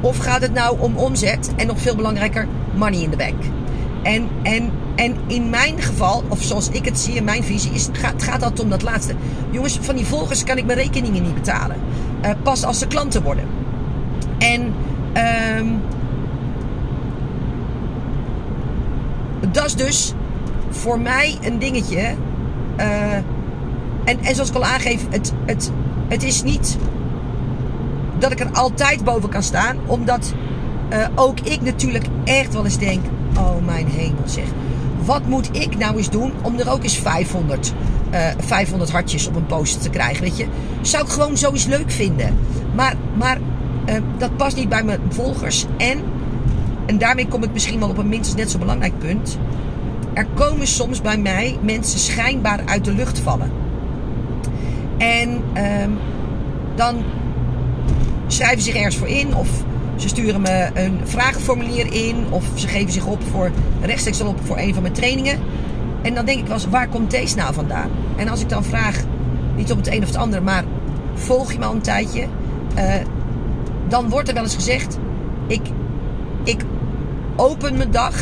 Of 0.00 0.18
gaat 0.18 0.40
het 0.40 0.52
nou 0.52 0.80
om 0.80 0.96
omzet 0.96 1.50
en 1.56 1.66
nog 1.66 1.80
veel 1.80 1.96
belangrijker, 1.96 2.46
money 2.74 3.00
in 3.00 3.10
the 3.10 3.16
bank? 3.16 3.42
En, 4.02 4.28
en 4.42 4.70
en 5.00 5.16
in 5.26 5.50
mijn 5.50 5.82
geval, 5.82 6.22
of 6.28 6.42
zoals 6.42 6.68
ik 6.68 6.84
het 6.84 6.98
zie 6.98 7.14
in 7.14 7.24
mijn 7.24 7.44
visie, 7.44 7.72
is, 7.72 7.88
gaat, 7.92 8.22
gaat 8.22 8.40
dat 8.40 8.60
om 8.60 8.70
dat 8.70 8.82
laatste. 8.82 9.14
Jongens, 9.50 9.78
van 9.80 9.96
die 9.96 10.04
volgers 10.04 10.44
kan 10.44 10.58
ik 10.58 10.64
mijn 10.64 10.78
rekeningen 10.78 11.22
niet 11.22 11.34
betalen. 11.34 11.76
Uh, 12.24 12.30
pas 12.42 12.64
als 12.64 12.78
ze 12.78 12.86
klanten 12.86 13.22
worden. 13.22 13.44
En 14.38 14.74
um, 15.58 15.80
dat 19.50 19.64
is 19.64 19.74
dus 19.74 20.14
voor 20.70 21.00
mij 21.00 21.38
een 21.42 21.58
dingetje. 21.58 22.14
Uh, 22.78 23.14
en, 24.04 24.20
en 24.20 24.34
zoals 24.34 24.48
ik 24.48 24.54
al 24.54 24.64
aangeef, 24.64 25.06
het, 25.10 25.32
het, 25.46 25.70
het 26.08 26.22
is 26.22 26.42
niet 26.42 26.78
dat 28.18 28.32
ik 28.32 28.40
er 28.40 28.50
altijd 28.52 29.04
boven 29.04 29.28
kan 29.28 29.42
staan. 29.42 29.76
Omdat 29.86 30.32
uh, 30.92 31.06
ook 31.14 31.40
ik 31.40 31.60
natuurlijk 31.60 32.04
echt 32.24 32.52
wel 32.52 32.64
eens 32.64 32.78
denk: 32.78 33.04
oh 33.36 33.64
mijn 33.64 33.86
hemel 33.86 34.22
zeg 34.24 34.44
wat 35.10 35.26
moet 35.26 35.48
ik 35.52 35.78
nou 35.78 35.96
eens 35.96 36.10
doen 36.10 36.32
om 36.42 36.58
er 36.58 36.70
ook 36.70 36.82
eens 36.82 36.98
500, 36.98 37.72
uh, 38.12 38.26
500 38.38 38.90
hartjes 38.90 39.26
op 39.26 39.36
een 39.36 39.46
poster 39.46 39.82
te 39.82 39.90
krijgen? 39.90 40.22
Weet 40.22 40.36
je, 40.36 40.46
zou 40.80 41.04
ik 41.04 41.10
gewoon 41.10 41.36
zo 41.36 41.50
eens 41.50 41.66
leuk 41.66 41.90
vinden. 41.90 42.38
Maar, 42.74 42.94
maar 43.16 43.38
uh, 43.88 43.94
dat 44.18 44.36
past 44.36 44.56
niet 44.56 44.68
bij 44.68 44.82
mijn 44.82 45.00
volgers. 45.08 45.66
En, 45.76 46.02
en 46.86 46.98
daarmee 46.98 47.28
kom 47.28 47.42
ik 47.42 47.52
misschien 47.52 47.78
wel 47.78 47.88
op 47.88 47.98
een 47.98 48.08
minstens 48.08 48.36
net 48.36 48.50
zo 48.50 48.58
belangrijk 48.58 48.98
punt. 48.98 49.38
Er 50.12 50.26
komen 50.34 50.66
soms 50.66 51.00
bij 51.00 51.18
mij 51.18 51.58
mensen 51.62 51.98
schijnbaar 51.98 52.60
uit 52.64 52.84
de 52.84 52.94
lucht 52.94 53.18
vallen. 53.18 53.50
En 54.98 55.42
um, 55.82 55.98
dan 56.74 57.02
schrijven 58.26 58.62
zich 58.62 58.74
ergens 58.74 58.96
voor 58.96 59.08
in 59.08 59.34
of 59.34 59.48
ze 60.00 60.08
sturen 60.08 60.40
me 60.40 60.70
een 60.74 61.00
vragenformulier 61.04 61.92
in 61.92 62.26
of 62.30 62.44
ze 62.54 62.68
geven 62.68 62.92
zich 62.92 63.06
op 63.06 63.22
voor 63.30 63.50
rechtstreeks 63.80 64.20
op 64.20 64.38
voor 64.44 64.58
een 64.58 64.72
van 64.72 64.82
mijn 64.82 64.94
trainingen. 64.94 65.38
En 66.02 66.14
dan 66.14 66.24
denk 66.24 66.38
ik 66.38 66.46
wel 66.46 66.54
eens, 66.54 66.66
waar 66.68 66.88
komt 66.88 67.10
deze 67.10 67.36
nou 67.36 67.54
vandaan? 67.54 67.90
En 68.16 68.28
als 68.28 68.40
ik 68.40 68.48
dan 68.48 68.64
vraag, 68.64 69.02
niet 69.56 69.70
op 69.70 69.76
het 69.76 69.86
een 69.86 70.02
of 70.02 70.06
het 70.06 70.16
ander, 70.16 70.42
maar 70.42 70.64
volg 71.14 71.52
je 71.52 71.58
me 71.58 71.64
al 71.64 71.74
een 71.74 71.80
tijdje? 71.80 72.26
Uh, 72.78 72.94
dan 73.88 74.08
wordt 74.08 74.28
er 74.28 74.34
wel 74.34 74.42
eens 74.42 74.54
gezegd, 74.54 74.98
ik, 75.46 75.62
ik 76.44 76.64
open 77.36 77.76
mijn 77.76 77.90
dag 77.90 78.14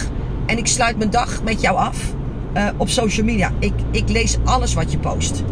en 0.46 0.58
ik 0.58 0.66
sluit 0.66 0.98
mijn 0.98 1.10
dag 1.10 1.42
met 1.42 1.60
jou 1.60 1.76
af 1.76 2.14
uh, 2.56 2.68
op 2.76 2.88
social 2.88 3.26
media. 3.26 3.52
Ik, 3.58 3.72
ik 3.90 4.08
lees 4.08 4.36
alles 4.44 4.74
wat 4.74 4.92
je 4.92 4.98
post. 4.98 5.42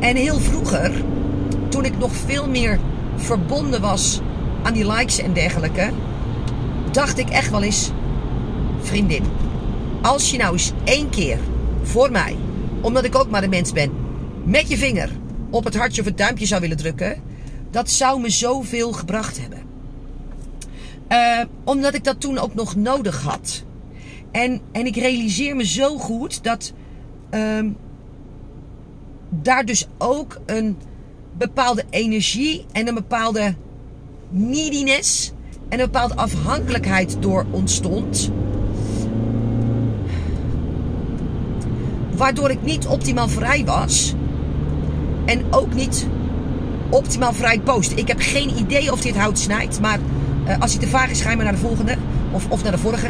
En 0.00 0.16
heel 0.16 0.38
vroeger, 0.38 0.90
toen 1.68 1.84
ik 1.84 1.98
nog 1.98 2.12
veel 2.26 2.48
meer 2.48 2.78
verbonden 3.16 3.80
was 3.80 4.20
aan 4.62 4.72
die 4.72 4.92
likes 4.92 5.18
en 5.18 5.32
dergelijke, 5.32 5.90
dacht 6.92 7.18
ik 7.18 7.28
echt 7.28 7.50
wel 7.50 7.62
eens, 7.62 7.90
vriendin, 8.80 9.24
als 10.02 10.30
je 10.30 10.38
nou 10.38 10.52
eens 10.52 10.72
één 10.84 11.10
keer 11.10 11.38
voor 11.82 12.10
mij, 12.10 12.36
omdat 12.80 13.04
ik 13.04 13.14
ook 13.14 13.30
maar 13.30 13.42
een 13.42 13.50
mens 13.50 13.72
ben, 13.72 13.90
met 14.44 14.68
je 14.68 14.76
vinger 14.76 15.10
op 15.50 15.64
het 15.64 15.76
hartje 15.76 16.00
of 16.00 16.06
het 16.06 16.18
duimpje 16.18 16.46
zou 16.46 16.60
willen 16.60 16.76
drukken, 16.76 17.22
dat 17.70 17.90
zou 17.90 18.20
me 18.20 18.30
zoveel 18.30 18.92
gebracht 18.92 19.40
hebben. 19.40 19.66
Uh, 21.08 21.44
omdat 21.64 21.94
ik 21.94 22.04
dat 22.04 22.20
toen 22.20 22.38
ook 22.38 22.54
nog 22.54 22.76
nodig 22.76 23.22
had. 23.22 23.64
En, 24.30 24.60
en 24.72 24.86
ik 24.86 24.96
realiseer 24.96 25.56
me 25.56 25.66
zo 25.66 25.98
goed 25.98 26.44
dat 26.44 26.72
uh, 27.30 27.64
daar 29.28 29.64
dus 29.64 29.86
ook 29.98 30.40
een 30.46 30.76
bepaalde 31.38 31.84
energie 31.90 32.66
en 32.72 32.88
een 32.88 32.94
bepaalde 32.94 33.54
neediness 34.30 35.32
en 35.68 35.78
een 35.78 35.84
bepaalde 35.84 36.16
afhankelijkheid 36.16 37.16
door 37.20 37.46
ontstond. 37.50 38.30
Waardoor 42.16 42.50
ik 42.50 42.62
niet 42.62 42.86
optimaal 42.86 43.28
vrij 43.28 43.64
was. 43.64 44.14
En 45.24 45.44
ook 45.50 45.74
niet 45.74 46.06
optimaal 46.90 47.32
vrij 47.32 47.60
post. 47.60 47.92
Ik 47.94 48.08
heb 48.08 48.20
geen 48.20 48.58
idee 48.58 48.92
of 48.92 49.00
dit 49.00 49.16
hout 49.16 49.38
snijdt. 49.38 49.80
Maar 49.80 49.98
uh, 50.46 50.58
als 50.58 50.72
hij 50.72 50.80
te 50.80 50.88
vaag 50.88 51.10
is, 51.10 51.20
ga 51.20 51.30
je 51.30 51.36
maar 51.36 51.44
naar 51.44 51.54
de 51.54 51.60
volgende. 51.60 51.96
Of, 52.32 52.46
of 52.48 52.62
naar 52.62 52.72
de 52.72 52.78
vorige. 52.78 53.08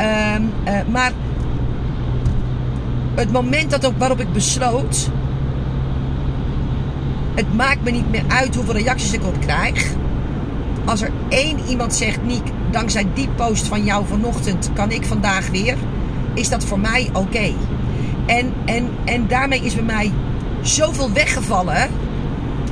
Uh, 0.00 0.34
uh, 0.66 0.80
maar 0.90 1.12
het 3.14 3.32
moment 3.32 3.70
dat 3.70 3.92
waarop 3.98 4.20
ik 4.20 4.32
besloot. 4.32 5.08
Het 7.34 7.54
maakt 7.54 7.84
me 7.84 7.90
niet 7.90 8.10
meer 8.10 8.24
uit 8.28 8.54
hoeveel 8.54 8.74
reacties 8.74 9.12
ik 9.12 9.24
op 9.24 9.40
krijg 9.40 9.94
als 10.84 11.02
er 11.02 11.10
één 11.28 11.58
iemand 11.68 11.94
zegt, 11.94 12.22
Niek, 12.22 12.46
dankzij 12.70 13.06
die 13.14 13.28
post 13.28 13.66
van 13.66 13.84
jou 13.84 14.06
vanochtend 14.06 14.70
kan 14.72 14.90
ik 14.90 15.04
vandaag 15.04 15.48
weer, 15.48 15.76
is 16.34 16.48
dat 16.48 16.64
voor 16.64 16.80
mij 16.80 17.10
oké. 17.12 17.52
En, 18.26 18.52
en, 18.64 18.88
en 19.04 19.26
daarmee 19.28 19.60
is 19.60 19.74
bij 19.74 19.84
mij 19.84 20.12
zoveel 20.62 21.12
weggevallen 21.12 21.90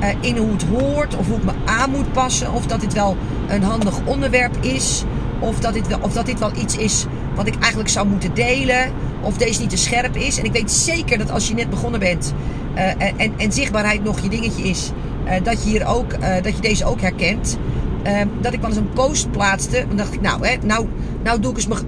uh, 0.02 0.08
in 0.20 0.36
hoe 0.36 0.52
het 0.52 0.64
hoort, 0.64 1.16
of 1.16 1.26
hoe 1.26 1.36
ik 1.36 1.44
me 1.44 1.52
aan 1.64 1.90
moet 1.90 2.12
passen, 2.12 2.52
of 2.52 2.66
dat 2.66 2.80
dit 2.80 2.92
wel 2.92 3.16
een 3.48 3.62
handig 3.62 4.00
onderwerp 4.04 4.56
is. 4.60 5.04
Of 5.38 5.58
dat, 5.60 5.72
dit 5.72 5.86
wel, 5.86 5.98
of 6.00 6.12
dat 6.12 6.26
dit 6.26 6.38
wel 6.38 6.52
iets 6.56 6.76
is 6.76 7.06
wat 7.34 7.46
ik 7.46 7.58
eigenlijk 7.58 7.88
zou 7.88 8.08
moeten 8.08 8.34
delen. 8.34 8.92
Of 9.20 9.36
deze 9.36 9.60
niet 9.60 9.70
te 9.70 9.76
scherp 9.76 10.16
is. 10.16 10.38
En 10.38 10.44
ik 10.44 10.52
weet 10.52 10.70
zeker 10.70 11.18
dat 11.18 11.30
als 11.30 11.48
je 11.48 11.54
net 11.54 11.70
begonnen 11.70 12.00
bent. 12.00 12.34
Uh, 12.74 13.02
en, 13.16 13.32
en 13.36 13.52
zichtbaarheid 13.52 14.04
nog 14.04 14.20
je 14.20 14.28
dingetje 14.28 14.62
is. 14.62 14.90
Uh, 15.24 15.32
dat, 15.42 15.64
je 15.64 15.70
hier 15.70 15.86
ook, 15.86 16.10
dat 16.42 16.54
je 16.54 16.60
deze 16.60 16.84
ook 16.84 17.00
herkent. 17.00 17.58
Dat 18.40 18.52
ik 18.52 18.60
wel 18.60 18.68
eens 18.68 18.78
een 18.78 18.92
post 18.92 19.30
plaatste. 19.30 19.84
Dan 19.88 19.96
dacht 19.96 20.14
ik, 20.14 20.20
nou, 20.20 20.46
hè, 20.46 20.56
nou, 20.62 20.88
nou 21.22 21.40
doe 21.40 21.50
ik 21.50 21.56
eens 21.56 21.84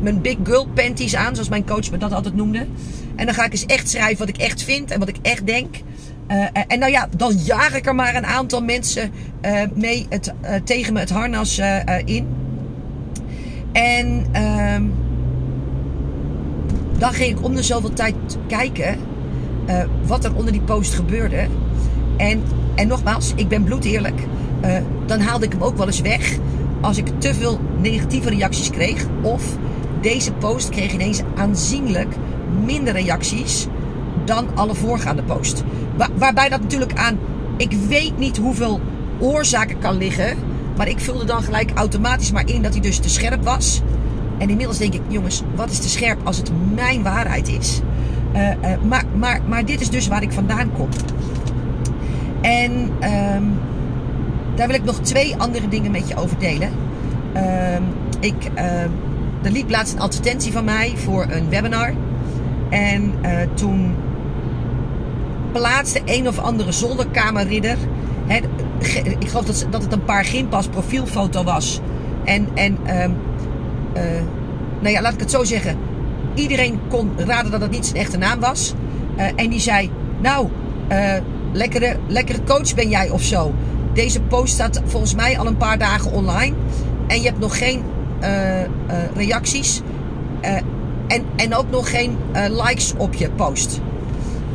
mijn 0.00 0.20
big 0.22 0.36
girl 0.44 0.66
panties 0.74 1.16
aan. 1.16 1.34
Zoals 1.34 1.48
mijn 1.48 1.66
coach 1.66 1.90
me 1.90 1.96
dat 1.96 2.12
altijd 2.12 2.34
noemde. 2.34 2.66
En 3.16 3.26
dan 3.26 3.34
ga 3.34 3.44
ik 3.44 3.52
eens 3.52 3.66
echt 3.66 3.88
schrijven 3.90 4.18
wat 4.18 4.28
ik 4.28 4.36
echt 4.36 4.62
vind 4.62 4.90
en 4.90 4.98
wat 4.98 5.08
ik 5.08 5.16
echt 5.22 5.46
denk. 5.46 5.76
Uh, 6.28 6.46
en 6.66 6.78
nou 6.78 6.92
ja, 6.92 7.08
dan 7.16 7.36
jaag 7.36 7.74
ik 7.74 7.86
er 7.86 7.94
maar 7.94 8.14
een 8.14 8.26
aantal 8.26 8.62
mensen 8.62 9.10
uh, 9.42 9.60
mee 9.74 10.06
het, 10.08 10.32
tegen 10.64 10.92
me 10.92 11.00
het 11.00 11.10
harnas 11.10 11.60
in. 12.04 12.26
En 13.72 14.26
ehm, 14.32 14.82
dan 16.98 17.12
ging 17.12 17.38
ik 17.38 17.44
om 17.44 17.54
de 17.54 17.62
zoveel 17.62 17.92
tijd 17.92 18.14
kijken 18.46 18.98
wat 20.06 20.24
er 20.24 20.34
onder 20.34 20.52
die 20.52 20.60
post 20.60 20.94
gebeurde. 20.94 21.46
En, 22.16 22.42
en 22.74 22.88
nogmaals, 22.88 23.32
ik 23.36 23.48
ben 23.48 23.64
bloedeerlijk. 23.64 24.20
Dan 25.06 25.20
haalde 25.20 25.44
ik 25.44 25.52
hem 25.52 25.62
ook 25.62 25.76
wel 25.76 25.86
eens 25.86 26.00
weg 26.00 26.38
als 26.80 26.98
ik 26.98 27.06
te 27.18 27.34
veel 27.34 27.60
negatieve 27.80 28.28
reacties 28.28 28.70
kreeg. 28.70 29.06
Of 29.22 29.56
deze 30.00 30.32
post 30.32 30.68
kreeg 30.68 30.92
ineens 30.92 31.22
aanzienlijk 31.36 32.14
minder 32.64 32.92
reacties 32.92 33.66
dan 34.24 34.46
alle 34.54 34.74
voorgaande 34.74 35.22
posts. 35.22 35.62
waarbij 36.16 36.48
dat 36.48 36.60
natuurlijk 36.60 36.94
aan, 36.94 37.18
ik 37.56 37.72
weet 37.88 38.18
niet 38.18 38.36
hoeveel 38.36 38.80
oorzaken 39.18 39.78
kan 39.78 39.96
liggen. 39.96 40.36
Maar 40.76 40.88
ik 40.88 41.00
vulde 41.00 41.24
dan 41.24 41.42
gelijk 41.42 41.70
automatisch 41.74 42.32
maar 42.32 42.48
in 42.48 42.62
dat 42.62 42.72
hij 42.72 42.80
dus 42.80 42.98
te 42.98 43.08
scherp 43.08 43.44
was. 43.44 43.82
En 44.38 44.50
inmiddels 44.50 44.78
denk 44.78 44.94
ik, 44.94 45.00
jongens, 45.08 45.42
wat 45.54 45.70
is 45.70 45.78
te 45.78 45.88
scherp 45.88 46.20
als 46.24 46.36
het 46.36 46.50
mijn 46.74 47.02
waarheid 47.02 47.48
is? 47.48 47.80
Uh, 48.34 48.48
uh, 48.48 48.54
maar, 48.88 49.04
maar, 49.16 49.40
maar 49.48 49.64
dit 49.64 49.80
is 49.80 49.90
dus 49.90 50.08
waar 50.08 50.22
ik 50.22 50.32
vandaan 50.32 50.72
kom. 50.72 50.88
En 52.40 52.72
um, 53.36 53.58
daar 54.54 54.66
wil 54.66 54.76
ik 54.76 54.84
nog 54.84 54.98
twee 54.98 55.36
andere 55.36 55.68
dingen 55.68 55.90
met 55.90 56.08
je 56.08 56.16
over 56.16 56.38
delen. 56.38 56.68
Uh, 57.36 57.76
ik, 58.20 58.50
er 59.42 59.50
liep 59.50 59.70
laatst 59.70 59.94
een 59.94 60.00
advertentie 60.00 60.52
van 60.52 60.64
mij 60.64 60.92
voor 60.96 61.26
een 61.30 61.48
webinar. 61.48 61.92
En 62.70 63.14
uh, 63.22 63.30
toen 63.54 63.94
plaatste 65.52 66.00
een 66.04 66.28
of 66.28 66.38
andere 66.38 66.72
zolderkamerridder. 66.72 67.76
Hè, 68.26 68.36
ik 69.18 69.28
geloof 69.28 69.44
dat, 69.44 69.66
dat 69.70 69.82
het 69.82 69.92
een 69.92 70.04
paar 70.04 70.24
gimpas 70.24 70.68
profielfoto 70.68 71.44
was. 71.44 71.80
En, 72.24 72.48
en 72.54 72.78
uh, 72.86 72.92
uh, 72.94 73.10
nou 74.80 74.94
ja, 74.94 75.02
laat 75.02 75.12
ik 75.12 75.20
het 75.20 75.30
zo 75.30 75.44
zeggen. 75.44 75.76
Iedereen 76.34 76.80
kon 76.88 77.10
raden 77.16 77.50
dat 77.50 77.60
het 77.60 77.70
niet 77.70 77.86
zijn 77.86 77.98
echte 77.98 78.18
naam 78.18 78.40
was. 78.40 78.74
Uh, 79.16 79.24
en 79.36 79.50
die 79.50 79.60
zei, 79.60 79.90
nou, 80.20 80.48
lekkere, 81.52 81.96
lekkere 82.06 82.44
coach 82.44 82.74
ben 82.74 82.88
jij 82.88 83.10
of 83.10 83.22
zo. 83.22 83.54
Deze 83.94 84.20
post 84.20 84.52
staat 84.52 84.80
volgens 84.84 85.14
mij 85.14 85.38
al 85.38 85.46
een 85.46 85.56
paar 85.56 85.78
dagen 85.78 86.12
online. 86.12 86.54
En 87.06 87.20
je 87.20 87.26
hebt 87.26 87.38
nog 87.38 87.58
geen 87.58 87.82
reacties. 89.14 89.80
En, 91.06 91.24
en 91.36 91.54
ook 91.54 91.70
nog 91.70 91.90
geen 91.90 92.16
likes 92.32 92.94
op 92.96 93.14
je 93.14 93.30
post. 93.30 93.80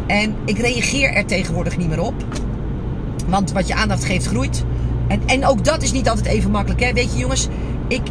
En 0.08 0.36
ik 0.46 0.58
reageer 0.58 1.14
er 1.14 1.26
tegenwoordig 1.26 1.78
niet 1.78 1.90
meer 1.90 2.02
op. 2.02 2.14
Want 3.28 3.52
wat 3.52 3.68
je 3.68 3.76
aandacht 3.76 4.04
geeft, 4.04 4.26
groeit. 4.26 4.64
En, 5.08 5.22
en 5.26 5.46
ook 5.46 5.66
dat 5.66 5.82
is 5.82 5.92
niet 5.92 6.10
altijd 6.10 6.28
even 6.28 6.52
makkelijk. 6.52 6.84
Hè? 6.84 6.94
Weet 6.94 7.14
je, 7.14 7.20
jongens, 7.20 7.48
ik, 7.88 8.02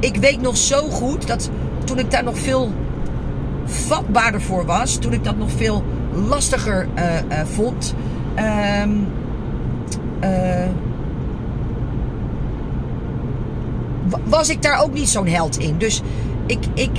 ik 0.00 0.16
weet 0.16 0.40
nog 0.40 0.56
zo 0.56 0.88
goed 0.88 1.26
dat 1.26 1.50
toen 1.84 1.98
ik 1.98 2.10
daar 2.10 2.24
nog 2.24 2.38
veel 2.38 2.72
vatbaarder 3.64 4.40
voor 4.40 4.66
was, 4.66 4.96
toen 4.96 5.12
ik 5.12 5.24
dat 5.24 5.36
nog 5.36 5.50
veel 5.50 5.84
lastiger 6.28 6.88
vond. 7.44 7.94
Um, 8.82 9.06
was 14.32 14.48
ik 14.48 14.62
daar 14.62 14.82
ook 14.82 14.92
niet 14.92 15.08
zo'n 15.08 15.26
held 15.26 15.58
in. 15.58 15.78
Dus 15.78 16.02
ik, 16.46 16.58
ik, 16.74 16.90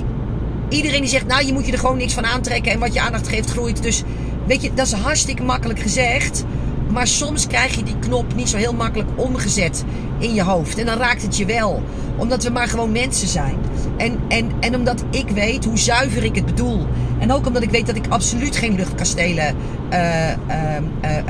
iedereen 0.70 1.02
die 1.02 1.10
zegt, 1.10 1.28
nou 1.28 1.46
je 1.46 1.54
moet 1.54 1.66
je 1.66 1.72
er 1.72 1.80
gewoon 1.80 1.98
niks 1.98 2.14
van 2.14 2.26
aantrekken 2.26 2.72
en 2.72 2.80
wat 2.80 2.94
je 2.94 3.02
aandacht 3.02 3.28
geeft 3.28 3.52
groeit. 3.52 3.84
Dus 3.84 4.04
weet 4.48 4.62
je, 4.62 4.74
dat 4.74 4.86
is 4.86 4.94
hartstikke 4.94 5.44
makkelijk 5.44 5.80
gezegd. 5.80 6.44
Maar 6.90 7.08
soms 7.08 7.48
krijg 7.48 7.76
je 7.76 7.84
die 7.84 8.00
knop 8.00 8.36
niet 8.36 8.50
zo 8.50 8.58
heel 8.58 8.74
makkelijk 8.74 9.10
omgezet 9.16 9.84
in 10.20 10.34
je 10.34 10.44
hoofd. 10.44 10.78
En 10.78 10.86
dan 10.86 10.98
raakt 10.98 11.22
het 11.22 11.38
je 11.38 11.46
wel. 11.46 11.84
Omdat 12.18 12.44
we 12.44 12.50
maar 12.50 12.68
gewoon 12.68 12.92
mensen 12.92 13.28
zijn. 13.28 13.58
En, 13.98 14.20
en, 14.28 14.52
en 14.60 14.76
omdat 14.76 15.04
ik 15.10 15.30
weet 15.30 15.66
hoe 15.66 15.78
zuiver 15.78 16.24
ik 16.24 16.36
het 16.36 16.46
bedoel. 16.46 16.86
En 17.20 17.32
ook 17.32 17.48
omdat 17.48 17.62
ik 17.64 17.70
weet 17.70 17.86
dat 17.86 17.96
ik 17.96 18.08
absoluut 18.10 18.56
geen 18.56 18.76
luchtkastelen 18.76 19.56
uh, 19.92 20.30
uh, 20.30 20.36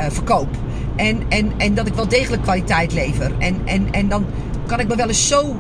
verkoop. 0.09 0.47
En, 0.95 1.21
en, 1.29 1.51
en 1.57 1.73
dat 1.73 1.88
ik 1.88 1.93
wel 1.93 2.07
degelijk 2.07 2.41
kwaliteit 2.41 2.93
lever. 2.93 3.31
En, 3.38 3.62
en, 3.65 3.88
en 3.91 4.09
dan 4.09 4.25
kan 4.65 4.79
ik 4.79 4.88
me 4.88 4.95
wel 4.95 5.07
eens 5.07 5.27
zo 5.27 5.55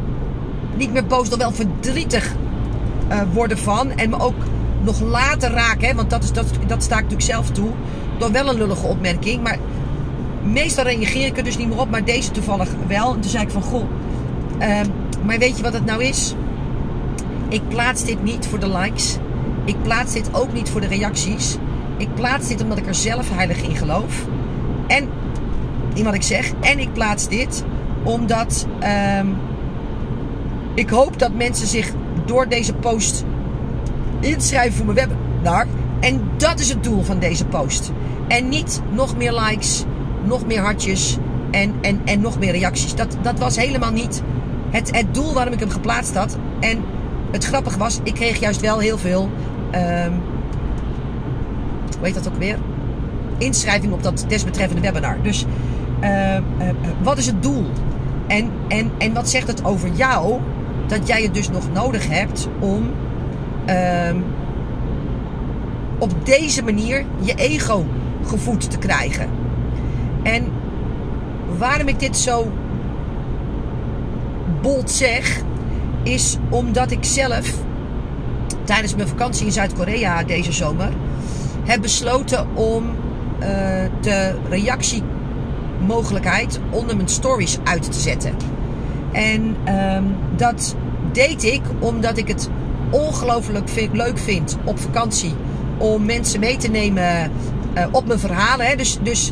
niet 0.75 0.93
meer 0.93 1.05
boos, 1.05 1.29
dan 1.29 1.39
wel 1.39 1.51
verdrietig 1.51 2.35
uh, 3.11 3.21
worden 3.33 3.57
van. 3.57 3.91
En 3.91 4.09
me 4.09 4.19
ook 4.19 4.35
nog 4.81 5.01
later 5.01 5.51
raken, 5.51 5.87
hè, 5.87 5.95
want 5.95 6.09
dat, 6.09 6.23
is, 6.23 6.31
dat, 6.31 6.45
dat 6.67 6.83
sta 6.83 6.95
ik 6.95 7.01
natuurlijk 7.01 7.31
zelf 7.31 7.49
toe. 7.49 7.69
Door 8.17 8.31
wel 8.31 8.49
een 8.49 8.57
lullige 8.57 8.87
opmerking. 8.87 9.43
Maar 9.43 9.57
meestal 10.43 10.83
reageer 10.83 11.25
ik 11.25 11.37
er 11.37 11.43
dus 11.43 11.57
niet 11.57 11.67
meer 11.67 11.79
op, 11.79 11.89
maar 11.89 12.05
deze 12.05 12.31
toevallig 12.31 12.69
wel. 12.87 13.13
En 13.13 13.19
toen 13.19 13.31
zei 13.31 13.43
ik 13.43 13.51
van, 13.51 13.61
goh, 13.61 13.83
uh, 14.59 14.79
maar 15.25 15.37
weet 15.37 15.57
je 15.57 15.63
wat 15.63 15.73
het 15.73 15.85
nou 15.85 16.03
is? 16.03 16.35
Ik 17.49 17.67
plaats 17.67 18.05
dit 18.05 18.23
niet 18.23 18.47
voor 18.47 18.59
de 18.59 18.69
likes. 18.69 19.17
Ik 19.65 19.75
plaats 19.81 20.13
dit 20.13 20.29
ook 20.31 20.53
niet 20.53 20.69
voor 20.69 20.81
de 20.81 20.87
reacties. 20.87 21.57
Ik 21.97 22.15
plaats 22.15 22.47
dit 22.47 22.61
omdat 22.61 22.77
ik 22.77 22.87
er 22.87 22.95
zelf 22.95 23.29
heilig 23.29 23.63
in 23.63 23.75
geloof. 23.75 24.25
En, 24.87 25.09
wat 26.01 26.13
ik 26.13 26.23
zeg, 26.23 26.51
en 26.61 26.79
ik 26.79 26.93
plaats 26.93 27.27
dit 27.27 27.63
omdat... 28.03 28.67
Uh, 28.83 29.19
ik 30.75 30.89
hoop 30.89 31.19
dat 31.19 31.33
mensen 31.33 31.67
zich 31.67 31.91
door 32.25 32.47
deze 32.47 32.73
post 32.73 33.23
inschrijven 34.19 34.73
voor 34.73 34.85
mijn 34.93 35.07
webinar. 35.07 35.65
En 35.99 36.21
dat 36.37 36.59
is 36.59 36.69
het 36.69 36.83
doel 36.83 37.03
van 37.03 37.19
deze 37.19 37.45
post. 37.45 37.91
En 38.27 38.49
niet 38.49 38.81
nog 38.91 39.17
meer 39.17 39.33
likes, 39.33 39.85
nog 40.23 40.45
meer 40.45 40.61
hartjes 40.61 41.17
en, 41.51 41.73
en, 41.81 42.01
en 42.05 42.21
nog 42.21 42.39
meer 42.39 42.51
reacties. 42.51 42.95
Dat, 42.95 43.17
dat 43.21 43.39
was 43.39 43.55
helemaal 43.55 43.91
niet 43.91 44.21
het, 44.69 44.95
het 44.95 45.13
doel 45.13 45.33
waarom 45.33 45.53
ik 45.53 45.59
hem 45.59 45.69
geplaatst 45.69 46.15
had. 46.15 46.37
En 46.59 46.83
het 47.31 47.45
grappige 47.45 47.77
was, 47.77 47.99
ik 48.03 48.13
kreeg 48.13 48.39
juist 48.39 48.61
wel 48.61 48.79
heel 48.79 48.97
veel. 48.97 49.29
Um, 49.75 50.21
hoe 51.97 52.07
heet 52.07 52.13
dat 52.13 52.27
ook 52.27 52.37
weer? 52.37 52.57
Inschrijving 53.37 53.93
op 53.93 54.03
dat 54.03 54.25
desbetreffende 54.27 54.81
webinar. 54.81 55.17
Dus 55.21 55.45
uh, 56.01 56.35
uh, 56.35 56.41
wat 57.01 57.17
is 57.17 57.25
het 57.25 57.43
doel? 57.43 57.65
En, 58.27 58.49
en, 58.67 58.91
en 58.97 59.13
wat 59.13 59.29
zegt 59.29 59.47
het 59.47 59.65
over 59.65 59.89
jou? 59.91 60.39
dat 60.87 61.07
jij 61.07 61.21
het 61.21 61.33
dus 61.33 61.49
nog 61.49 61.71
nodig 61.71 62.07
hebt 62.07 62.47
om 62.59 62.91
uh, 63.69 64.15
op 65.97 66.25
deze 66.25 66.63
manier 66.63 67.05
je 67.19 67.35
ego 67.35 67.85
gevoed 68.25 68.71
te 68.71 68.77
krijgen. 68.77 69.29
En 70.23 70.47
waarom 71.57 71.87
ik 71.87 71.99
dit 71.99 72.17
zo 72.17 72.51
bold 74.61 74.91
zeg, 74.91 75.41
is 76.03 76.37
omdat 76.49 76.91
ik 76.91 77.03
zelf 77.03 77.53
tijdens 78.63 78.95
mijn 78.95 79.07
vakantie 79.07 79.45
in 79.45 79.51
Zuid-Korea 79.51 80.23
deze 80.23 80.51
zomer 80.51 80.89
heb 81.63 81.81
besloten 81.81 82.55
om 82.55 82.83
uh, 82.85 83.47
de 84.01 84.35
reactiemogelijkheid 85.87 86.59
onder 86.69 86.95
mijn 86.95 87.07
stories 87.07 87.57
uit 87.63 87.91
te 87.91 87.99
zetten. 87.99 88.35
En 89.11 89.55
um, 89.95 90.15
dat 90.35 90.75
deed 91.11 91.43
ik 91.43 91.61
omdat 91.79 92.17
ik 92.17 92.27
het 92.27 92.49
ongelooflijk 92.89 93.69
leuk 93.91 94.17
vind 94.17 94.57
op 94.63 94.79
vakantie 94.79 95.33
om 95.77 96.05
mensen 96.05 96.39
mee 96.39 96.57
te 96.57 96.69
nemen 96.69 97.31
uh, 97.77 97.85
op 97.91 98.07
mijn 98.07 98.19
verhalen. 98.19 98.65
Hè. 98.65 98.75
Dus, 98.75 98.97
dus 99.01 99.31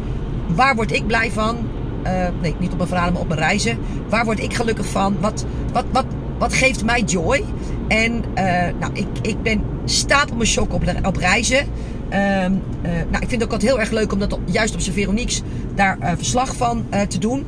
waar 0.56 0.76
word 0.76 0.92
ik 0.92 1.08
blij 1.08 1.32
van? 1.32 1.58
Uh, 2.04 2.28
nee, 2.42 2.56
niet 2.60 2.72
op 2.72 2.78
mijn 2.78 2.90
verhalen, 2.90 3.14
maar 3.14 3.22
op 3.22 3.28
mijn 3.28 3.40
reizen. 3.40 3.78
Waar 4.10 4.26
word 4.26 4.40
ik 4.40 4.54
gelukkig 4.54 4.86
van? 4.86 5.18
Wat, 5.20 5.46
wat, 5.74 5.86
wat, 5.92 6.06
wat 6.38 6.54
geeft 6.54 6.84
mij 6.84 7.02
joy? 7.02 7.44
En 7.88 8.14
uh, 8.14 8.44
nou, 8.80 8.92
ik, 8.94 9.08
ik 9.22 9.42
ben 9.42 9.62
stapel 9.86 10.36
mijn 10.36 10.48
shock 10.48 10.74
op, 10.74 10.84
op 11.04 11.16
reizen. 11.16 11.68
Uh, 12.12 12.18
nou, 12.18 13.22
ik 13.24 13.30
vind 13.30 13.32
het 13.32 13.44
ook 13.44 13.52
altijd 13.52 13.72
heel 13.72 13.80
erg 13.80 13.92
leuk 13.92 14.12
om 14.12 14.20
dat 14.20 14.38
juist 14.46 14.74
op 14.74 14.80
zijn 14.80 14.96
Veroniques 14.96 15.42
daar 15.76 15.98
verslag 16.18 16.56
van 16.56 16.86
te 17.08 17.18
doen. 17.18 17.46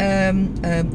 Um, 0.00 0.52
um, 0.64 0.88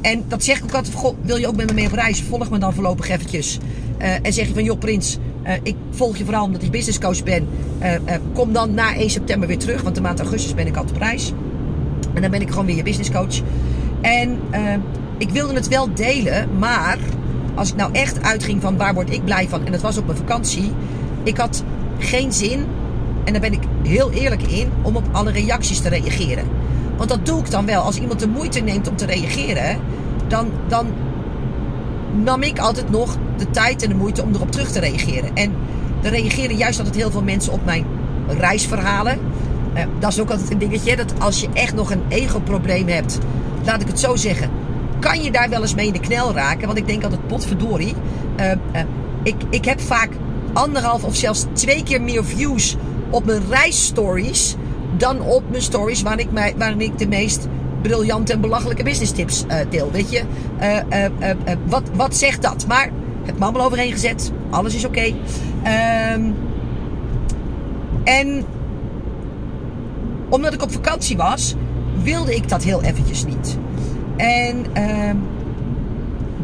en 0.00 0.24
dat 0.28 0.44
zeg 0.44 0.58
ik 0.58 0.64
ook 0.64 0.74
altijd, 0.74 0.94
wil 1.22 1.36
je 1.36 1.46
ook 1.46 1.56
met 1.56 1.66
me 1.66 1.74
mee 1.74 1.86
op 1.86 1.92
reis? 1.92 2.22
Volg 2.22 2.50
me 2.50 2.58
dan 2.58 2.74
voorlopig 2.74 3.08
eventjes. 3.08 3.58
Uh, 3.98 4.12
en 4.22 4.32
zeg 4.32 4.46
je 4.46 4.54
van, 4.54 4.64
joh 4.64 4.78
Prins, 4.78 5.18
uh, 5.46 5.52
ik 5.62 5.76
volg 5.90 6.16
je 6.16 6.24
vooral 6.24 6.44
omdat 6.44 6.62
ik 6.62 6.70
businesscoach 6.70 7.22
ben. 7.22 7.46
Uh, 7.82 8.14
kom 8.32 8.52
dan 8.52 8.74
na 8.74 8.94
1 8.94 9.10
september 9.10 9.48
weer 9.48 9.58
terug, 9.58 9.82
want 9.82 9.94
de 9.94 10.00
maand 10.00 10.20
augustus 10.20 10.54
ben 10.54 10.66
ik 10.66 10.76
altijd 10.76 10.96
op 10.96 11.02
reis. 11.02 11.32
En 12.14 12.22
dan 12.22 12.30
ben 12.30 12.40
ik 12.40 12.48
gewoon 12.48 12.66
weer 12.66 12.76
je 12.76 12.82
businesscoach. 12.82 13.40
En 14.00 14.38
ik 15.18 15.30
wilde 15.30 15.54
het 15.54 15.68
wel 15.68 15.94
delen, 15.94 16.58
maar 16.58 16.98
als 17.54 17.70
ik 17.70 17.76
nou 17.76 17.92
echt 17.92 18.22
uitging 18.22 18.62
van 18.62 18.76
waar 18.76 18.94
word 18.94 19.12
ik 19.12 19.24
blij 19.24 19.48
van, 19.48 19.66
en 19.66 19.72
dat 19.72 19.80
was 19.80 19.96
op 19.96 20.06
mijn 20.06 20.18
vakantie, 20.18 20.72
ik 21.22 21.36
had 21.36 21.64
geen 22.04 22.32
zin, 22.32 22.66
en 23.24 23.32
daar 23.32 23.40
ben 23.40 23.52
ik 23.52 23.62
heel 23.82 24.10
eerlijk 24.10 24.42
in, 24.42 24.70
om 24.82 24.96
op 24.96 25.04
alle 25.12 25.30
reacties 25.30 25.80
te 25.80 25.88
reageren. 25.88 26.44
Want 26.96 27.08
dat 27.08 27.26
doe 27.26 27.38
ik 27.38 27.50
dan 27.50 27.66
wel. 27.66 27.82
Als 27.82 27.98
iemand 27.98 28.20
de 28.20 28.28
moeite 28.28 28.60
neemt 28.60 28.88
om 28.88 28.96
te 28.96 29.06
reageren, 29.06 29.78
dan, 30.28 30.50
dan 30.68 30.86
nam 32.22 32.42
ik 32.42 32.58
altijd 32.58 32.90
nog 32.90 33.16
de 33.36 33.50
tijd 33.50 33.82
en 33.82 33.88
de 33.88 33.94
moeite 33.94 34.22
om 34.22 34.34
erop 34.34 34.50
terug 34.50 34.70
te 34.70 34.80
reageren. 34.80 35.30
En 35.34 35.52
er 36.02 36.10
reageren 36.10 36.56
juist 36.56 36.78
altijd 36.78 36.96
heel 36.96 37.10
veel 37.10 37.22
mensen 37.22 37.52
op 37.52 37.64
mijn 37.64 37.84
reisverhalen. 38.28 39.18
Uh, 39.74 39.82
dat 39.98 40.12
is 40.12 40.20
ook 40.20 40.30
altijd 40.30 40.50
een 40.50 40.58
dingetje. 40.58 40.96
Dat 40.96 41.14
als 41.18 41.40
je 41.40 41.48
echt 41.52 41.74
nog 41.74 41.90
een 41.90 42.02
ego-probleem 42.08 42.88
hebt, 42.88 43.18
laat 43.64 43.80
ik 43.80 43.86
het 43.86 44.00
zo 44.00 44.16
zeggen, 44.16 44.50
kan 44.98 45.22
je 45.22 45.30
daar 45.30 45.48
wel 45.48 45.60
eens 45.60 45.74
mee 45.74 45.86
in 45.86 45.92
de 45.92 46.00
knel 46.00 46.32
raken. 46.32 46.66
Want 46.66 46.78
ik 46.78 46.86
denk 46.86 47.04
altijd, 47.04 47.26
potverdorie. 47.26 47.94
Uh, 48.40 48.50
uh, 48.50 48.56
ik, 49.22 49.34
ik 49.50 49.64
heb 49.64 49.80
vaak 49.80 50.10
anderhalf 50.54 51.04
of 51.04 51.16
zelfs 51.16 51.44
twee 51.52 51.82
keer 51.82 52.02
meer 52.02 52.24
views 52.24 52.76
op 53.10 53.24
mijn 53.24 53.42
reisstories 53.50 54.56
dan 54.96 55.20
op 55.20 55.42
mijn 55.50 55.62
stories 55.62 56.02
waarin 56.02 56.28
ik, 56.28 56.54
waarin 56.56 56.80
ik 56.80 56.98
de 56.98 57.08
meest 57.08 57.48
briljante 57.82 58.32
en 58.32 58.40
belachelijke 58.40 58.82
business 58.82 59.12
tips 59.12 59.44
uh, 59.48 59.56
deel. 59.70 59.90
Weet 59.90 60.10
je, 60.10 60.22
uh, 60.60 60.76
uh, 61.00 61.54
wat, 61.66 61.82
wat 61.94 62.16
zegt 62.16 62.42
dat? 62.42 62.66
Maar 62.66 62.90
het 63.24 63.38
mammel 63.38 63.64
overheen 63.64 63.92
gezet, 63.92 64.32
alles 64.50 64.74
is 64.74 64.84
oké. 64.84 65.12
Um, 66.14 66.34
en 68.04 68.44
omdat 70.28 70.52
ik 70.52 70.62
op 70.62 70.72
vakantie 70.72 71.16
was, 71.16 71.54
wilde 72.02 72.34
ik 72.34 72.48
dat 72.48 72.62
heel 72.62 72.82
eventjes 72.82 73.24
niet. 73.24 73.58
En 74.16 74.82
um, 74.82 75.22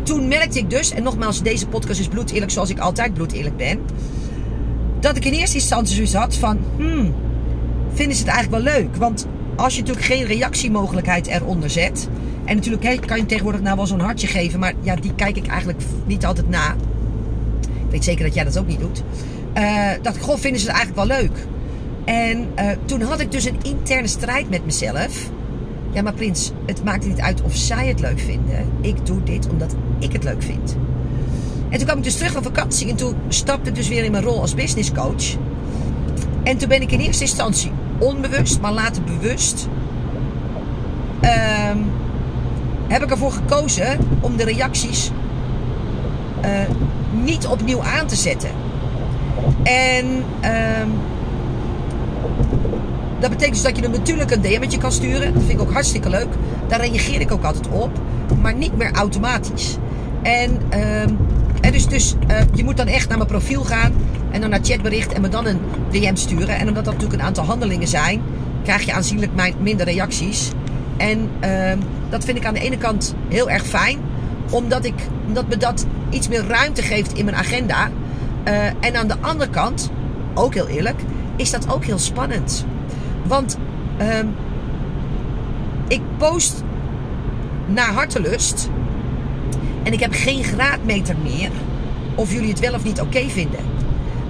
toen 0.02 0.28
merkte 0.28 0.58
ik 0.58 0.70
dus, 0.70 0.90
en 0.90 1.02
nogmaals, 1.02 1.42
deze 1.42 1.66
podcast 1.66 2.00
is 2.00 2.08
bloedeerlijk 2.08 2.50
zoals 2.50 2.70
ik 2.70 2.78
altijd 2.78 3.14
bloedeerlijk 3.14 3.56
ben. 3.56 3.80
Dat 5.00 5.16
ik 5.16 5.24
in 5.24 5.32
eerste 5.32 5.56
instantie 5.56 5.94
zoiets 5.94 6.14
had 6.14 6.36
van, 6.36 6.58
hmm, 6.76 7.14
vinden 7.92 8.16
ze 8.16 8.22
het 8.22 8.32
eigenlijk 8.32 8.64
wel 8.64 8.74
leuk? 8.74 8.96
Want 8.96 9.26
als 9.56 9.74
je 9.74 9.80
natuurlijk 9.80 10.06
geen 10.06 10.24
reactiemogelijkheid 10.24 11.26
eronder 11.26 11.70
zet. 11.70 12.08
En 12.44 12.56
natuurlijk 12.56 13.06
kan 13.06 13.16
je 13.16 13.26
tegenwoordig 13.26 13.60
nou 13.60 13.76
wel 13.76 13.86
zo'n 13.86 14.00
hartje 14.00 14.26
geven. 14.26 14.60
Maar 14.60 14.72
ja, 14.80 14.96
die 14.96 15.14
kijk 15.14 15.36
ik 15.36 15.46
eigenlijk 15.46 15.82
niet 16.06 16.26
altijd 16.26 16.48
na. 16.48 16.74
Ik 17.60 17.90
weet 17.90 18.04
zeker 18.04 18.24
dat 18.24 18.34
jij 18.34 18.44
dat 18.44 18.58
ook 18.58 18.66
niet 18.66 18.80
doet. 18.80 19.02
Uh, 19.58 19.92
ik, 19.92 20.20
goh, 20.20 20.38
vinden 20.38 20.60
ze 20.60 20.66
het 20.66 20.76
eigenlijk 20.76 21.08
wel 21.08 21.18
leuk? 21.18 21.46
En 22.04 22.48
uh, 22.58 22.70
toen 22.84 23.02
had 23.02 23.20
ik 23.20 23.30
dus 23.30 23.44
een 23.44 23.58
interne 23.62 24.06
strijd 24.06 24.50
met 24.50 24.64
mezelf. 24.64 25.30
Ja, 25.92 26.02
maar 26.02 26.12
Prins, 26.12 26.52
het 26.66 26.84
maakt 26.84 27.06
niet 27.06 27.20
uit 27.20 27.42
of 27.42 27.56
zij 27.56 27.88
het 27.88 28.00
leuk 28.00 28.18
vinden. 28.18 28.66
Ik 28.80 29.06
doe 29.06 29.22
dit 29.22 29.48
omdat 29.48 29.74
ik 30.00 30.12
het 30.12 30.24
leuk 30.24 30.42
vind. 30.42 30.76
En 31.68 31.76
toen 31.76 31.86
kwam 31.86 31.98
ik 31.98 32.04
dus 32.04 32.16
terug 32.16 32.32
van 32.32 32.42
vakantie. 32.42 32.88
En 32.88 32.96
toen 32.96 33.14
stapte 33.28 33.68
ik 33.68 33.76
dus 33.76 33.88
weer 33.88 34.04
in 34.04 34.10
mijn 34.10 34.24
rol 34.24 34.40
als 34.40 34.54
business 34.54 34.92
coach. 34.92 35.36
En 36.42 36.56
toen 36.56 36.68
ben 36.68 36.82
ik 36.82 36.92
in 36.92 37.00
eerste 37.00 37.24
instantie 37.24 37.72
onbewust, 37.98 38.60
maar 38.60 38.72
later 38.72 39.02
bewust. 39.02 39.68
Um, 41.22 41.90
heb 42.88 43.02
ik 43.02 43.10
ervoor 43.10 43.32
gekozen 43.32 43.98
om 44.20 44.36
de 44.36 44.44
reacties 44.44 45.10
uh, 46.44 46.50
niet 47.22 47.46
opnieuw 47.46 47.82
aan 47.82 48.06
te 48.06 48.16
zetten. 48.16 48.50
En 49.62 50.06
um, 50.06 50.92
dat 53.20 53.30
betekent 53.30 53.54
dus 53.54 53.62
dat 53.62 53.76
je 53.76 53.82
hem 53.82 53.90
natuurlijk 53.90 54.30
een 54.30 54.40
DM'tje 54.40 54.78
kan 54.78 54.92
sturen. 54.92 55.34
Dat 55.34 55.42
vind 55.42 55.52
ik 55.52 55.60
ook 55.60 55.72
hartstikke 55.72 56.08
leuk. 56.08 56.28
Daar 56.68 56.80
reageer 56.80 57.20
ik 57.20 57.32
ook 57.32 57.44
altijd 57.44 57.68
op. 57.68 57.90
Maar 58.40 58.54
niet 58.54 58.76
meer 58.76 58.92
automatisch. 58.92 59.76
En, 60.22 60.50
um, 60.52 61.18
en 61.60 61.72
dus, 61.72 61.86
dus 61.86 62.14
uh, 62.30 62.40
je 62.54 62.64
moet 62.64 62.76
dan 62.76 62.86
echt 62.86 63.08
naar 63.08 63.16
mijn 63.16 63.28
profiel 63.28 63.64
gaan. 63.64 63.92
En 64.30 64.40
dan 64.40 64.50
naar 64.50 64.60
chatbericht 64.62 65.12
en 65.12 65.20
me 65.20 65.28
dan 65.28 65.46
een 65.46 65.60
DM 65.90 66.16
sturen. 66.16 66.58
En 66.58 66.68
omdat 66.68 66.84
dat 66.84 66.94
natuurlijk 66.94 67.20
een 67.20 67.26
aantal 67.26 67.44
handelingen 67.44 67.88
zijn, 67.88 68.22
krijg 68.62 68.82
je 68.82 68.92
aanzienlijk 68.92 69.32
minder 69.60 69.86
reacties. 69.86 70.50
En 70.96 71.30
uh, 71.44 71.72
dat 72.08 72.24
vind 72.24 72.36
ik 72.36 72.46
aan 72.46 72.54
de 72.54 72.60
ene 72.60 72.78
kant 72.78 73.14
heel 73.28 73.50
erg 73.50 73.66
fijn. 73.66 73.98
Omdat, 74.50 74.84
ik, 74.84 74.94
omdat 75.26 75.48
me 75.48 75.56
dat 75.56 75.86
iets 76.10 76.28
meer 76.28 76.46
ruimte 76.46 76.82
geeft 76.82 77.12
in 77.12 77.24
mijn 77.24 77.36
agenda. 77.36 77.90
Uh, 78.48 78.64
en 78.64 78.96
aan 78.96 79.08
de 79.08 79.16
andere 79.20 79.50
kant, 79.50 79.90
ook 80.34 80.54
heel 80.54 80.68
eerlijk, 80.68 81.00
is 81.36 81.50
dat 81.50 81.72
ook 81.72 81.84
heel 81.84 81.98
spannend. 81.98 82.64
Want 83.26 83.58
uh, 84.00 84.18
ik 85.88 86.00
post 86.18 86.62
naar 87.66 87.92
hartelust. 87.92 88.70
En 89.82 89.92
ik 89.92 90.00
heb 90.00 90.12
geen 90.12 90.44
graadmeter 90.44 91.16
meer 91.22 91.50
of 92.14 92.32
jullie 92.32 92.48
het 92.48 92.60
wel 92.60 92.74
of 92.74 92.84
niet 92.84 93.00
oké 93.00 93.28
vinden. 93.28 93.60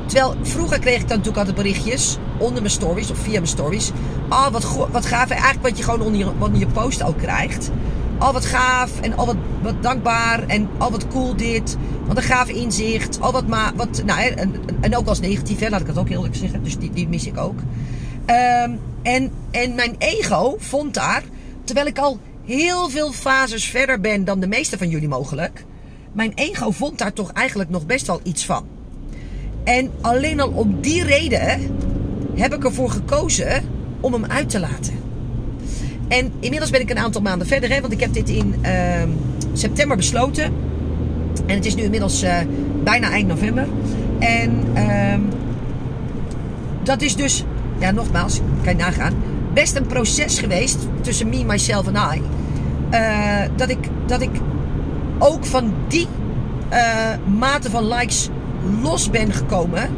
Terwijl 0.07 0.35
vroeger 0.43 0.79
kreeg 0.79 1.01
ik 1.01 1.09
dan 1.09 1.17
natuurlijk 1.17 1.37
altijd 1.37 1.57
berichtjes 1.57 2.19
onder 2.39 2.61
mijn 2.61 2.75
stories 2.75 3.11
of 3.11 3.19
via 3.19 3.33
mijn 3.33 3.47
stories. 3.47 3.91
Oh, 4.29 4.49
wat, 4.49 4.89
wat 4.93 5.07
gaaf. 5.07 5.31
Eigenlijk 5.31 5.63
wat 5.63 5.79
je 5.79 5.85
gewoon 5.85 6.01
onder 6.01 6.21
je, 6.53 6.59
je 6.59 6.67
post 6.67 7.03
ook 7.03 7.19
krijgt. 7.19 7.71
Al 8.19 8.33
wat 8.33 8.45
gaaf 8.45 9.01
en 9.01 9.17
al 9.17 9.35
wat, 9.63 9.83
dankbaar 9.83 10.47
en 10.47 10.69
al 10.79 10.91
wat 10.91 11.09
cool 11.09 11.37
dit. 11.37 11.77
Wat 12.07 12.17
een 12.17 12.23
gaaf 12.23 12.49
inzicht. 12.49 13.21
Al 13.21 13.33
wat 13.33 13.47
maar. 13.47 13.73
Wat, 13.77 14.03
nou, 14.05 14.21
en, 14.21 14.55
en 14.81 14.97
ook 14.97 15.07
als 15.07 15.21
negatief, 15.21 15.59
hè, 15.59 15.69
laat 15.69 15.81
ik 15.81 15.87
het 15.87 15.99
ook 15.99 16.09
eerlijk 16.09 16.37
zeggen. 16.37 16.63
Dus 16.63 16.79
die, 16.79 16.91
die 16.91 17.09
mis 17.09 17.27
ik 17.27 17.39
ook. 17.39 17.59
Um, 18.27 18.81
en, 19.03 19.31
en 19.51 19.75
mijn 19.75 19.95
ego 19.99 20.57
vond 20.59 20.95
daar, 20.95 21.23
terwijl 21.65 21.87
ik 21.87 21.99
al 21.99 22.19
heel 22.51 22.89
veel 22.89 23.13
fases 23.13 23.65
verder 23.65 24.01
ben 24.01 24.25
dan 24.25 24.41
de 24.41 24.47
meeste 24.47 24.79
van 24.79 24.89
jullie 24.89 25.09
mogelijk. 25.09 25.65
Mijn 26.13 26.33
ego 26.35 26.71
vond 26.71 26.99
daar 26.99 27.13
toch 27.13 27.33
eigenlijk 27.33 27.71
nog 27.71 27.87
best 27.87 28.07
wel 28.07 28.21
iets 28.23 28.45
van. 28.45 28.67
En 29.65 29.91
alleen 30.01 30.41
al 30.41 30.49
om 30.49 30.81
die 30.81 31.05
reden 31.05 31.77
heb 32.35 32.55
ik 32.55 32.65
ervoor 32.65 32.91
gekozen 32.91 33.63
om 34.01 34.13
hem 34.13 34.25
uit 34.25 34.51
te 34.51 34.61
laten. 34.61 34.95
En 36.09 36.33
inmiddels 36.41 36.71
ben 36.71 36.81
ik 36.81 36.91
een 36.91 36.99
aantal 36.99 37.23
maanden 37.23 37.47
verder, 37.47 37.71
hè, 37.71 37.81
want 37.81 37.93
ik 37.93 38.01
heb 38.01 38.13
dit 38.13 38.29
in 38.29 38.55
uh, 38.63 39.03
september 39.53 39.97
besloten. 39.97 40.45
En 41.47 41.55
het 41.55 41.67
is 41.67 41.75
nu 41.75 41.83
inmiddels 41.83 42.25
uh, 42.25 42.39
bijna 42.83 43.11
eind 43.11 43.29
november. 43.29 43.69
En 44.19 44.65
uh, 44.75 45.15
dat 46.83 47.03
is 47.03 47.17
dus, 47.17 47.45
ja, 47.79 47.91
nogmaals, 47.91 48.41
kan 48.63 48.73
je 48.77 48.83
nagaan, 48.83 49.15
best 49.55 49.77
een 49.77 49.87
proces 49.87 50.39
geweest 50.39 50.79
tussen 51.01 51.29
me, 51.29 51.45
myself 51.45 51.87
en 51.87 51.95
I. 52.17 52.40
Uh, 52.93 53.41
dat, 53.57 53.69
ik, 53.69 53.79
dat 54.07 54.21
ik 54.21 54.31
ook 55.19 55.45
van 55.45 55.73
die 55.89 56.07
uh, 56.73 56.79
mate 57.39 57.71
van 57.71 57.89
likes 57.89 58.29
los 58.83 59.11
ben 59.11 59.33
gekomen. 59.33 59.89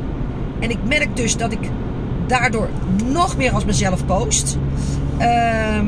En 0.61 0.71
ik 0.71 0.79
merk 0.89 1.17
dus 1.17 1.37
dat 1.37 1.53
ik 1.53 1.71
daardoor 2.27 2.69
nog 3.13 3.37
meer 3.37 3.53
als 3.53 3.65
mezelf 3.65 4.07
post. 4.07 4.59
Uh, 5.21 5.81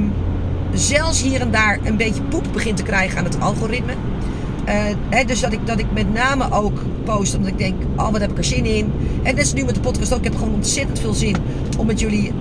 zelfs 0.72 1.22
hier 1.22 1.40
en 1.40 1.50
daar 1.50 1.78
een 1.84 1.96
beetje 1.96 2.22
poep 2.22 2.44
begin 2.52 2.74
te 2.74 2.82
krijgen 2.82 3.18
aan 3.18 3.24
het 3.24 3.40
algoritme. 3.40 3.92
Uh, 5.10 5.26
dus 5.26 5.40
dat 5.40 5.52
ik, 5.52 5.66
dat 5.66 5.78
ik 5.78 5.86
met 5.92 6.12
name 6.12 6.52
ook 6.52 6.78
post 7.04 7.36
omdat 7.36 7.50
ik 7.50 7.58
denk, 7.58 7.82
oh 7.96 8.10
wat 8.10 8.20
heb 8.20 8.30
ik 8.30 8.38
er 8.38 8.44
zin 8.44 8.64
in. 8.64 8.92
En 9.22 9.34
net 9.34 9.44
is 9.44 9.52
nu 9.52 9.64
met 9.64 9.74
de 9.74 9.80
podcast 9.80 10.12
ook. 10.12 10.18
Ik 10.18 10.24
heb 10.24 10.36
gewoon 10.36 10.54
ontzettend 10.54 10.98
veel 11.00 11.14
zin 11.14 11.36
om 11.78 11.86
met 11.86 12.00
jullie 12.00 12.32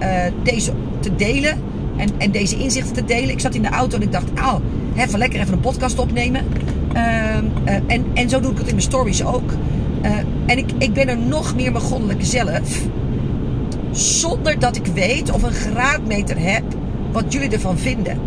deze 0.43 0.71
te 0.99 1.15
delen. 1.15 1.57
En, 1.97 2.09
en 2.17 2.31
deze 2.31 2.57
inzichten 2.57 2.93
te 2.93 3.05
delen. 3.05 3.29
Ik 3.29 3.39
zat 3.39 3.55
in 3.55 3.61
de 3.61 3.69
auto 3.69 3.95
en 3.95 4.03
ik 4.03 4.11
dacht, 4.11 4.29
oh, 4.39 4.55
even 4.95 5.19
lekker 5.19 5.39
even 5.39 5.53
een 5.53 5.59
podcast 5.59 5.99
opnemen. 5.99 6.45
Uh, 6.95 7.35
en, 7.87 8.05
en 8.13 8.29
zo 8.29 8.39
doe 8.39 8.51
ik 8.51 8.57
het 8.57 8.67
in 8.67 8.75
mijn 8.75 8.87
stories 8.87 9.23
ook. 9.23 9.51
Uh, 10.03 10.11
en 10.45 10.57
ik, 10.57 10.71
ik 10.77 10.93
ben 10.93 11.07
er 11.07 11.17
nog 11.17 11.55
meer 11.55 11.71
mijn 11.71 11.83
goddelijke 11.83 12.25
zelf. 12.25 12.81
Zonder 13.91 14.59
dat 14.59 14.75
ik 14.75 14.85
weet 14.85 15.31
of 15.31 15.43
een 15.43 15.53
graadmeter 15.53 16.39
heb 16.39 16.63
wat 17.11 17.33
jullie 17.33 17.49
ervan 17.49 17.77
vinden. 17.77 18.17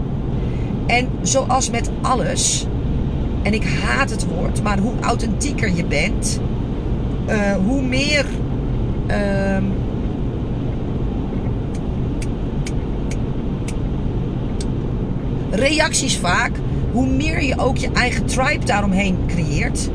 En 0.86 1.08
zoals 1.22 1.70
met 1.70 1.90
alles, 2.02 2.66
en 3.42 3.54
ik 3.54 3.64
haat 3.64 4.10
het 4.10 4.26
woord, 4.26 4.62
maar 4.62 4.78
hoe 4.78 4.92
authentieker 5.00 5.76
je 5.76 5.84
bent, 5.84 6.40
uh, 7.28 7.52
hoe 7.66 7.82
meer. 7.82 8.26
Reacties 15.56 16.18
vaak, 16.18 16.50
hoe 16.92 17.06
meer 17.06 17.42
je 17.42 17.58
ook 17.58 17.76
je 17.76 17.90
eigen 17.92 18.26
tribe 18.26 18.64
daaromheen 18.64 19.16
creëert. 19.26 19.90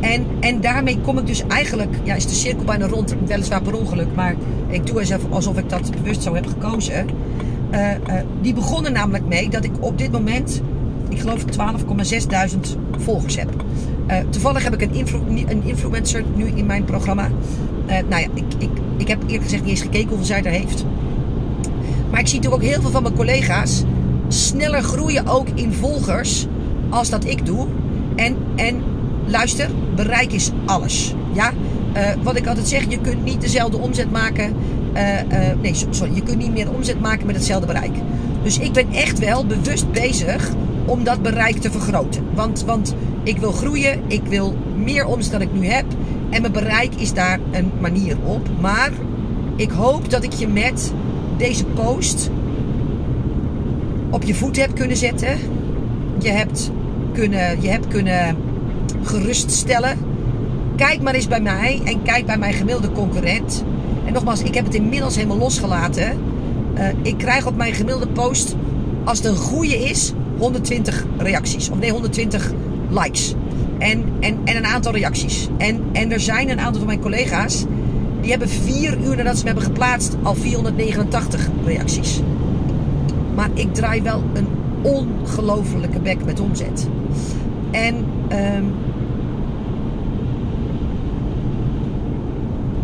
En, 0.00 0.26
en 0.40 0.60
daarmee 0.60 0.98
kom 1.00 1.18
ik 1.18 1.26
dus 1.26 1.46
eigenlijk, 1.46 1.94
ja, 2.02 2.14
is 2.14 2.26
de 2.26 2.34
cirkel 2.34 2.64
bijna 2.64 2.86
rond, 2.86 3.14
weliswaar 3.26 3.62
per 3.62 3.78
ongeluk, 3.78 4.14
maar 4.14 4.34
ik 4.68 4.86
doe 4.86 4.98
alsof, 4.98 5.20
alsof 5.30 5.58
ik 5.58 5.68
dat 5.68 5.90
bewust 5.90 6.22
zo 6.22 6.34
heb 6.34 6.46
gekozen. 6.46 7.06
Uh, 7.70 7.90
uh, 7.90 8.14
die 8.42 8.54
begonnen 8.54 8.92
namelijk 8.92 9.26
mee 9.26 9.48
dat 9.48 9.64
ik 9.64 9.72
op 9.80 9.98
dit 9.98 10.12
moment, 10.12 10.62
ik 11.08 11.20
geloof 11.20 11.44
12,6 11.44 11.46
volgers 12.98 13.36
heb. 13.36 13.64
Uh, 14.08 14.16
toevallig 14.30 14.64
heb 14.64 14.74
ik 14.74 14.82
een, 14.82 15.06
een, 15.48 15.62
influencer 15.64 16.24
nu 16.34 16.46
in 16.46 16.66
mijn 16.66 16.84
programma. 16.84 17.28
nou 17.86 18.22
ja, 18.22 18.28
ik, 18.34 18.44
ik, 18.58 18.70
ik 18.96 19.08
heb 19.08 19.22
eerlijk 19.22 19.42
gezegd 19.42 19.62
niet 19.62 19.70
eens 19.70 19.80
gekeken 19.80 20.08
hoeveel 20.08 20.26
zij 20.26 20.42
er 20.42 20.50
heeft. 20.50 20.84
Maar 22.10 22.20
ik 22.20 22.26
zie 22.26 22.36
natuurlijk 22.36 22.62
ook 22.62 22.70
heel 22.70 22.80
veel 22.80 22.90
van 22.90 23.02
mijn 23.02 23.14
collega's 23.14 23.84
sneller 24.28 24.82
groeien 24.82 25.26
ook 25.26 25.48
in 25.54 25.72
volgers 25.72 26.46
als 26.88 27.10
dat 27.10 27.24
ik 27.24 27.46
doe. 27.46 27.66
En, 28.16 28.36
en 28.56 28.82
luister, 29.26 29.70
bereik 29.94 30.32
is 30.32 30.50
alles. 30.64 31.14
Ja? 31.32 31.52
Uh, 31.96 32.00
wat 32.22 32.36
ik 32.36 32.46
altijd 32.46 32.68
zeg, 32.68 32.90
je 32.90 32.98
kunt 32.98 33.24
niet 33.24 33.40
dezelfde 33.40 33.78
omzet 33.78 34.10
maken. 34.10 34.54
Uh, 34.94 35.18
uh, 35.32 35.38
nee, 35.62 35.74
sorry, 35.90 36.14
je 36.14 36.22
kunt 36.22 36.38
niet 36.38 36.52
meer 36.52 36.72
omzet 36.72 37.00
maken 37.00 37.26
met 37.26 37.36
hetzelfde 37.36 37.66
bereik. 37.66 37.94
Dus 38.42 38.58
ik 38.58 38.72
ben 38.72 38.92
echt 38.92 39.18
wel 39.18 39.46
bewust 39.46 39.92
bezig 39.92 40.50
om 40.84 41.04
dat 41.04 41.22
bereik 41.22 41.56
te 41.56 41.70
vergroten. 41.70 42.22
Want, 42.34 42.64
want 42.64 42.94
ik 43.22 43.38
wil 43.38 43.52
groeien, 43.52 44.00
ik 44.06 44.22
wil 44.28 44.56
meer 44.76 45.06
omzet 45.06 45.32
dan 45.32 45.40
ik 45.40 45.52
nu 45.52 45.66
heb. 45.66 45.84
En 46.30 46.40
mijn 46.40 46.52
bereik 46.52 46.94
is 46.94 47.12
daar 47.12 47.38
een 47.50 47.70
manier 47.80 48.16
op. 48.24 48.48
Maar 48.60 48.92
ik 49.56 49.70
hoop 49.70 50.10
dat 50.10 50.24
ik 50.24 50.32
je 50.32 50.48
met 50.48 50.92
deze 51.36 51.64
post 51.64 52.30
op 54.14 54.22
je 54.22 54.34
voet 54.34 54.56
heb 54.56 54.74
kunnen 54.74 54.96
zetten. 54.96 55.38
Je 56.18 56.30
hebt 56.30 56.70
kunnen, 57.12 57.62
je 57.62 57.68
hebt 57.68 57.88
kunnen 57.88 58.36
geruststellen. 59.02 59.98
Kijk 60.76 61.02
maar 61.02 61.14
eens 61.14 61.28
bij 61.28 61.40
mij 61.40 61.80
en 61.84 62.02
kijk 62.02 62.26
bij 62.26 62.38
mijn 62.38 62.52
gemiddelde 62.52 62.92
concurrent. 62.92 63.64
En 64.06 64.12
nogmaals, 64.12 64.42
ik 64.42 64.54
heb 64.54 64.64
het 64.64 64.74
inmiddels 64.74 65.16
helemaal 65.16 65.38
losgelaten. 65.38 66.18
Uh, 66.78 66.88
ik 67.02 67.18
krijg 67.18 67.46
op 67.46 67.56
mijn 67.56 67.74
gemiddelde 67.74 68.08
post, 68.08 68.54
als 69.04 69.18
het 69.18 69.26
een 69.26 69.36
goede 69.36 69.76
is, 69.76 70.12
120 70.38 71.06
reacties. 71.18 71.70
Of 71.70 71.78
nee, 71.78 71.90
120 71.90 72.52
likes. 72.90 73.34
En, 73.78 74.04
en, 74.20 74.38
en 74.44 74.56
een 74.56 74.66
aantal 74.66 74.92
reacties. 74.92 75.48
En, 75.58 75.80
en 75.92 76.12
er 76.12 76.20
zijn 76.20 76.50
een 76.50 76.60
aantal 76.60 76.78
van 76.78 76.86
mijn 76.86 77.00
collega's. 77.00 77.64
Die 78.20 78.30
hebben 78.30 78.48
vier 78.48 78.98
uur 79.04 79.16
nadat 79.16 79.36
ze 79.36 79.42
me 79.42 79.46
hebben 79.46 79.64
geplaatst 79.64 80.16
al 80.22 80.34
489 80.34 81.48
reacties. 81.64 82.20
Maar 83.34 83.50
ik 83.54 83.74
draai 83.74 84.02
wel 84.02 84.22
een 84.32 84.46
ongelofelijke 84.82 85.98
bek 85.98 86.24
met 86.24 86.40
omzet. 86.40 86.88
En 87.70 87.94
um, 88.32 88.74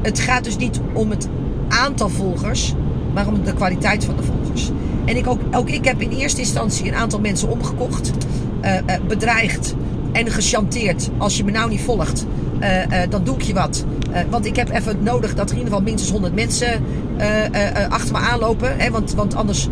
het 0.02 0.18
gaat 0.18 0.44
dus 0.44 0.56
niet 0.56 0.80
om 0.92 1.10
het 1.10 1.28
aantal 1.68 2.08
volgers, 2.08 2.74
maar 3.14 3.26
om 3.26 3.44
de 3.44 3.54
kwaliteit 3.54 4.04
van 4.04 4.16
de 4.16 4.22
volgers. 4.22 4.70
En 5.04 5.16
ik 5.16 5.26
ook, 5.26 5.40
ook 5.50 5.70
ik 5.70 5.84
heb 5.84 6.00
in 6.00 6.10
eerste 6.10 6.40
instantie 6.40 6.88
een 6.88 6.94
aantal 6.94 7.20
mensen 7.20 7.48
omgekocht, 7.48 8.10
uh, 8.62 8.74
uh, 8.74 8.80
bedreigd 9.08 9.74
en 10.12 10.30
gechanteerd. 10.30 11.10
Als 11.18 11.36
je 11.36 11.44
me 11.44 11.50
nou 11.50 11.70
niet 11.70 11.80
volgt, 11.80 12.26
uh, 12.60 12.68
dan 13.08 13.24
doe 13.24 13.34
ik 13.34 13.42
je 13.42 13.54
wat. 13.54 13.84
want 14.30 14.46
ik 14.46 14.56
heb 14.56 14.70
even 14.70 15.02
nodig 15.02 15.34
dat 15.34 15.50
er 15.50 15.56
in 15.56 15.62
ieder 15.62 15.72
geval 15.72 15.82
minstens 15.82 16.10
100 16.10 16.34
mensen 16.34 16.82
achter 17.88 18.12
me 18.12 18.18
aanlopen. 18.18 18.78
Hè, 18.78 18.90
want, 18.90 19.14
want 19.14 19.34
anders 19.34 19.68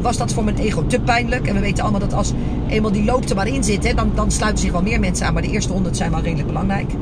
was 0.00 0.16
dat 0.16 0.32
voor 0.32 0.44
mijn 0.44 0.58
ego 0.58 0.86
te 0.86 1.00
pijnlijk. 1.00 1.46
En 1.46 1.54
we 1.54 1.60
weten 1.60 1.82
allemaal 1.82 2.00
dat 2.00 2.12
als 2.12 2.32
eenmaal 2.68 2.92
die 2.92 3.04
loop 3.04 3.24
er 3.24 3.36
maar 3.36 3.48
in 3.48 3.64
zit, 3.64 3.86
hè, 3.86 3.94
dan, 3.94 4.12
dan 4.14 4.30
sluiten 4.30 4.62
zich 4.62 4.72
wel 4.72 4.82
meer 4.82 5.00
mensen 5.00 5.26
aan. 5.26 5.32
Maar 5.32 5.42
de 5.42 5.50
eerste 5.50 5.72
100 5.72 5.96
zijn 5.96 6.10
wel 6.10 6.20
redelijk 6.20 6.46
belangrijk. 6.46 6.92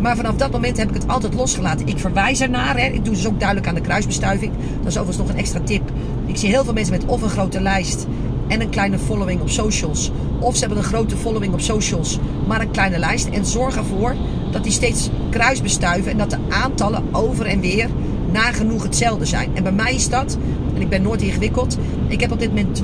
Maar 0.00 0.16
vanaf 0.16 0.34
dat 0.34 0.50
moment 0.50 0.76
heb 0.76 0.88
ik 0.88 0.94
het 0.94 1.08
altijd 1.08 1.34
losgelaten. 1.34 1.86
Ik 1.86 1.98
verwijs 1.98 2.40
ernaar. 2.40 2.78
Hè. 2.78 2.86
Ik 2.86 3.04
doe 3.04 3.14
dus 3.14 3.26
ook 3.26 3.38
duidelijk 3.38 3.68
aan 3.68 3.74
de 3.74 3.80
kruisbestuiving. 3.80 4.52
Dat 4.52 4.86
is 4.86 4.98
overigens 4.98 5.16
nog 5.16 5.28
een 5.28 5.36
extra 5.36 5.60
tip. 5.60 5.90
Ik 6.26 6.36
zie 6.36 6.48
heel 6.48 6.64
veel 6.64 6.72
mensen 6.72 6.94
met 6.94 7.04
of 7.04 7.22
een 7.22 7.28
grote 7.28 7.60
lijst 7.60 8.06
en 8.48 8.60
een 8.60 8.70
kleine 8.70 8.98
following 8.98 9.40
op 9.40 9.48
socials. 9.48 10.10
Of 10.38 10.54
ze 10.54 10.60
hebben 10.60 10.78
een 10.78 10.84
grote 10.84 11.16
following 11.16 11.52
op 11.52 11.60
socials, 11.60 12.18
maar 12.46 12.60
een 12.60 12.70
kleine 12.70 12.98
lijst. 12.98 13.28
En 13.28 13.46
zorg 13.46 13.76
ervoor 13.76 14.14
dat 14.52 14.62
die 14.62 14.72
steeds 14.72 15.10
kruisbestuiven 15.30 16.12
en 16.12 16.18
dat 16.18 16.30
de 16.30 16.38
aantallen 16.48 17.04
over 17.12 17.46
en 17.46 17.60
weer 17.60 17.88
nagenoeg 18.32 18.82
hetzelfde 18.82 19.24
zijn. 19.24 19.50
En 19.54 19.62
bij 19.62 19.72
mij 19.72 19.94
is 19.94 20.08
dat, 20.08 20.38
ik 20.80 20.88
ben 20.88 21.02
nooit 21.02 21.22
ingewikkeld, 21.22 21.78
ik 22.08 22.20
heb 22.20 22.32
op 22.32 22.38
dit 22.38 22.48
moment 22.48 22.80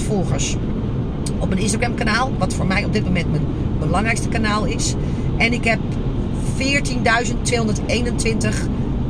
12,6 0.00 0.04
volgers 0.06 0.56
op 1.38 1.48
mijn 1.48 1.60
Instagram 1.60 1.94
kanaal. 1.94 2.32
Wat 2.38 2.54
voor 2.54 2.66
mij 2.66 2.84
op 2.84 2.92
dit 2.92 3.04
moment 3.04 3.30
mijn 3.30 3.42
belangrijkste 3.78 4.28
kanaal 4.28 4.64
is. 4.64 4.94
En 5.36 5.52
ik 5.52 5.64
heb 5.64 5.78
14.221 6.58 6.62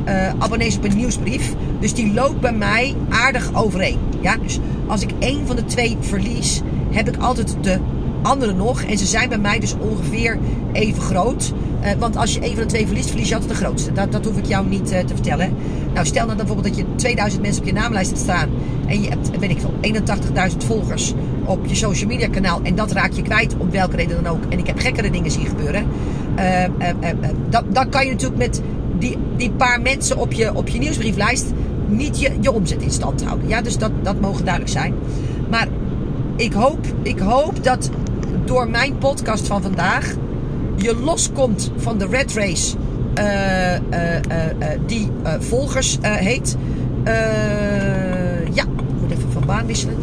uh, 0.07 0.29
abonnees 0.39 0.77
op 0.77 0.83
een 0.83 0.97
nieuwsbrief. 0.97 1.53
Dus 1.79 1.93
die 1.93 2.13
loopt 2.13 2.39
bij 2.39 2.53
mij 2.53 2.95
aardig 3.09 3.53
overeen. 3.53 3.99
Ja, 4.21 4.37
dus 4.37 4.59
als 4.87 5.01
ik 5.01 5.09
één 5.19 5.47
van 5.47 5.55
de 5.55 5.65
twee 5.65 5.97
verlies, 5.99 6.61
heb 6.89 7.07
ik 7.07 7.17
altijd 7.17 7.55
de 7.61 7.79
andere 8.21 8.53
nog. 8.53 8.81
En 8.81 8.97
ze 8.97 9.05
zijn 9.05 9.29
bij 9.29 9.37
mij 9.37 9.59
dus 9.59 9.75
ongeveer 9.79 10.39
even 10.71 11.01
groot. 11.01 11.53
Uh, 11.83 11.91
want 11.99 12.15
als 12.15 12.33
je 12.33 12.39
één 12.39 12.53
van 12.53 12.61
de 12.61 12.69
twee 12.69 12.85
verliest, 12.85 13.09
verlies 13.09 13.29
je 13.29 13.35
altijd 13.35 13.51
de 13.51 13.65
grootste. 13.65 13.91
Dat, 13.91 14.11
dat 14.11 14.25
hoef 14.25 14.37
ik 14.37 14.45
jou 14.45 14.67
niet 14.67 14.91
uh, 14.91 14.99
te 14.99 15.13
vertellen. 15.13 15.55
Nou, 15.93 16.05
stel 16.05 16.25
nou 16.25 16.37
bijvoorbeeld 16.37 16.67
dat 16.67 16.77
je 16.77 16.95
2000 16.95 17.41
mensen 17.41 17.61
op 17.61 17.67
je 17.67 17.73
naamlijst 17.73 18.09
hebt 18.09 18.21
staan. 18.21 18.49
En 18.87 19.01
je 19.01 19.09
hebt, 19.09 19.39
weet 19.39 19.49
ik 19.49 19.59
veel, 19.59 19.73
81.000 20.51 20.57
volgers 20.57 21.13
op 21.45 21.65
je 21.65 21.75
social 21.75 22.09
media 22.09 22.29
kanaal. 22.29 22.59
En 22.63 22.75
dat 22.75 22.91
raak 22.91 23.11
je 23.11 23.21
kwijt, 23.21 23.57
om 23.57 23.71
welke 23.71 23.95
reden 23.95 24.23
dan 24.23 24.33
ook. 24.33 24.43
En 24.49 24.59
ik 24.59 24.67
heb 24.67 24.79
gekkere 24.79 25.09
dingen 25.09 25.31
zien 25.31 25.45
gebeuren. 25.45 25.85
Uh, 26.39 26.63
dan 27.69 27.89
kan 27.89 28.05
je 28.05 28.11
natuurlijk 28.11 28.39
met 28.39 28.61
die, 28.99 29.17
die 29.37 29.51
paar 29.51 29.81
mensen 29.81 30.17
op 30.17 30.31
je, 30.33 30.55
op 30.55 30.67
je 30.67 30.79
nieuwsbrieflijst 30.79 31.45
niet 31.87 32.19
je, 32.19 32.31
je 32.41 32.51
omzet 32.51 32.81
in 32.81 32.91
stand 32.91 33.23
houden. 33.23 33.47
Ja, 33.47 33.61
dus 33.61 33.77
dat, 33.77 33.91
dat 34.01 34.21
mogen 34.21 34.43
duidelijk 34.43 34.73
zijn. 34.73 34.93
Maar 35.49 35.67
ik 36.35 36.53
hoop, 36.53 36.85
ik 37.01 37.19
hoop 37.19 37.63
dat 37.63 37.89
door 38.45 38.69
mijn 38.69 38.97
podcast 38.97 39.47
van 39.47 39.61
vandaag 39.61 40.15
je 40.77 40.95
loskomt 40.95 41.71
van 41.77 41.97
de 41.97 42.07
red 42.07 42.33
race 42.33 42.75
uh, 43.17 43.73
uh, 43.73 44.15
uh, 44.29 44.67
die 44.85 45.11
volgers 45.39 45.97
heet. 46.01 46.55
ja, 48.53 48.63
ik 48.63 48.99
moet 49.01 49.11
even 49.11 49.31
van 49.31 49.45
baan 49.45 49.65
wisselen. 49.65 49.95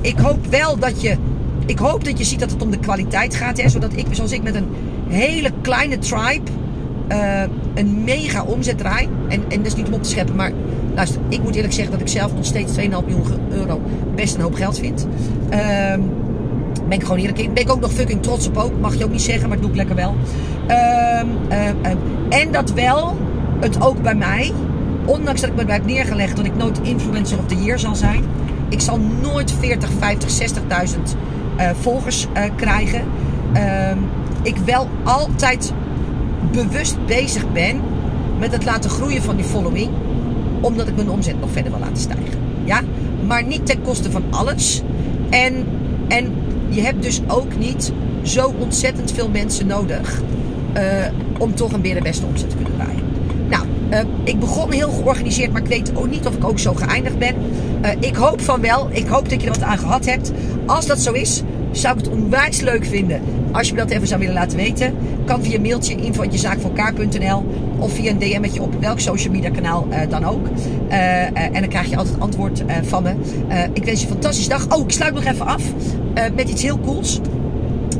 ik 0.00 0.18
hoop 0.18 0.46
wel 0.46 0.78
dat 0.78 1.02
je. 1.02 1.16
Ik 1.66 1.78
hoop 1.78 2.04
dat 2.04 2.18
je 2.18 2.24
ziet 2.24 2.40
dat 2.40 2.50
het 2.50 2.62
om 2.62 2.70
de 2.70 2.78
kwaliteit 2.78 3.34
gaat. 3.34 3.62
Hè, 3.62 3.68
zodat 3.68 3.96
ik, 3.96 4.06
zoals 4.10 4.32
ik 4.32 4.42
met 4.42 4.54
een 4.54 4.68
hele 5.08 5.50
kleine 5.60 5.98
tribe 5.98 6.50
een 7.74 8.04
mega 8.04 8.42
omzet 8.42 8.78
draai. 8.78 9.08
En, 9.28 9.42
en 9.48 9.56
dat 9.56 9.66
is 9.66 9.74
niet 9.74 9.86
om 9.86 9.92
op 9.92 10.02
te 10.02 10.08
scheppen, 10.08 10.36
maar 10.36 10.52
luister, 10.94 11.20
ik 11.28 11.42
moet 11.42 11.54
eerlijk 11.54 11.74
zeggen 11.74 11.92
dat 11.92 12.00
ik 12.00 12.08
zelf 12.08 12.34
nog 12.34 12.44
steeds 12.44 12.72
2,5 12.78 12.82
miljoen 12.88 13.24
euro 13.50 13.80
best 14.14 14.34
een 14.34 14.40
hoop 14.40 14.54
geld 14.54 14.78
vind. 14.78 15.06
Uh, 15.50 15.94
ben 16.88 16.98
ik 16.98 17.02
gewoon 17.02 17.18
eerlijk 17.18 17.38
in. 17.38 17.52
Ben 17.52 17.62
ik 17.62 17.70
ook 17.70 17.80
nog 17.80 17.92
fucking 17.92 18.22
trots 18.22 18.46
op 18.46 18.56
ook. 18.56 18.72
Mag 18.80 18.94
je 18.94 19.04
ook 19.04 19.10
niet 19.10 19.22
zeggen, 19.22 19.48
maar 19.48 19.60
doe 19.60 19.70
ik 19.70 19.76
lekker 19.76 19.94
wel. 19.94 20.14
Uh, 20.68 21.20
en 22.28 22.52
dat 22.52 22.72
wel 22.72 23.16
het 23.60 23.82
ook 23.82 24.02
bij 24.02 24.14
mij, 24.14 24.52
ondanks 25.04 25.40
dat 25.40 25.50
ik 25.50 25.66
me 25.66 25.72
heb 25.72 25.86
neergelegd 25.86 26.36
dat 26.36 26.44
ik 26.44 26.56
nooit 26.56 26.80
influencer 26.82 27.38
of 27.38 27.46
the 27.46 27.62
year 27.62 27.78
zal 27.78 27.94
zijn. 27.94 28.24
Ik 28.68 28.80
zal 28.80 29.00
nooit 29.22 29.52
40, 29.58 29.90
50, 29.98 30.54
60.000 30.88 31.00
volgers 31.80 32.26
uh, 32.36 32.42
krijgen. 32.56 33.02
Ehm, 33.52 33.98
ik 34.42 34.56
wel 34.56 34.88
altijd 35.02 35.72
bewust 36.52 37.06
bezig 37.06 37.52
ben 37.52 37.80
met 38.38 38.52
het 38.52 38.64
laten 38.64 38.90
groeien 38.90 39.22
van 39.22 39.36
die 39.36 39.44
following. 39.44 39.90
Omdat 40.60 40.88
ik 40.88 40.96
mijn 40.96 41.10
omzet 41.10 41.40
nog 41.40 41.50
verder 41.50 41.70
wil 41.70 41.80
laten 41.80 41.96
stijgen. 41.96 42.38
Ja? 42.64 42.80
Maar 43.26 43.44
niet 43.44 43.66
ten 43.66 43.82
koste 43.82 44.10
van 44.10 44.22
alles. 44.30 44.82
En, 45.30 45.66
en 46.08 46.32
je 46.68 46.80
hebt 46.80 47.02
dus 47.02 47.20
ook 47.26 47.56
niet 47.58 47.92
zo 48.22 48.54
ontzettend 48.58 49.12
veel 49.12 49.28
mensen 49.28 49.66
nodig. 49.66 50.22
Uh, 50.76 50.82
om 51.38 51.54
toch 51.54 51.72
een 51.72 51.80
weer 51.80 51.94
de 51.94 52.02
beste 52.02 52.26
omzet 52.26 52.50
te 52.50 52.56
kunnen 52.56 52.74
draaien. 52.74 53.02
Nou, 53.48 53.64
uh, 53.90 53.98
ik 54.24 54.40
begon 54.40 54.72
heel 54.72 54.90
georganiseerd, 54.90 55.52
maar 55.52 55.62
ik 55.62 55.68
weet 55.68 55.92
ook 55.94 56.10
niet 56.10 56.26
of 56.26 56.34
ik 56.34 56.44
ook 56.44 56.58
zo 56.58 56.74
geëindigd 56.74 57.18
ben. 57.18 57.34
Uh, 57.84 57.90
ik 58.00 58.14
hoop 58.14 58.40
van 58.40 58.60
wel. 58.60 58.88
Ik 58.90 59.06
hoop 59.06 59.28
dat 59.28 59.40
je 59.40 59.46
er 59.46 59.52
wat 59.52 59.62
aan 59.62 59.78
gehad 59.78 60.04
hebt. 60.04 60.32
Als 60.66 60.86
dat 60.86 61.00
zo 61.00 61.12
is, 61.12 61.42
zou 61.70 61.98
ik 61.98 62.04
het 62.04 62.14
onwijs 62.14 62.60
leuk 62.60 62.84
vinden 62.84 63.20
als 63.52 63.68
je 63.68 63.74
me 63.74 63.80
dat 63.80 63.90
even 63.90 64.06
zou 64.06 64.20
willen 64.20 64.34
laten 64.34 64.56
weten. 64.56 64.94
Kan 65.24 65.42
via 65.42 65.60
mailtje 65.60 65.96
info.jezaakvoorkaar.nl 65.96 67.44
of 67.78 67.92
via 67.92 68.10
een 68.10 68.18
DM'tje 68.18 68.62
op 68.62 68.74
welk 68.80 69.00
social 69.00 69.32
media 69.32 69.50
kanaal 69.50 69.86
dan 70.08 70.24
ook. 70.24 70.46
En 70.88 71.52
dan 71.52 71.68
krijg 71.68 71.90
je 71.90 71.96
altijd 71.96 72.20
antwoord 72.20 72.64
van 72.82 73.02
me. 73.02 73.14
ik 73.72 73.84
wens 73.84 74.00
je 74.00 74.06
een 74.06 74.12
fantastische 74.12 74.48
dag. 74.48 74.76
Oh, 74.76 74.84
ik 74.84 74.92
sluit 74.92 75.14
nog 75.14 75.24
even 75.24 75.46
af 75.46 75.62
met 76.34 76.48
iets 76.48 76.62
heel 76.62 76.80
cools. 76.80 77.20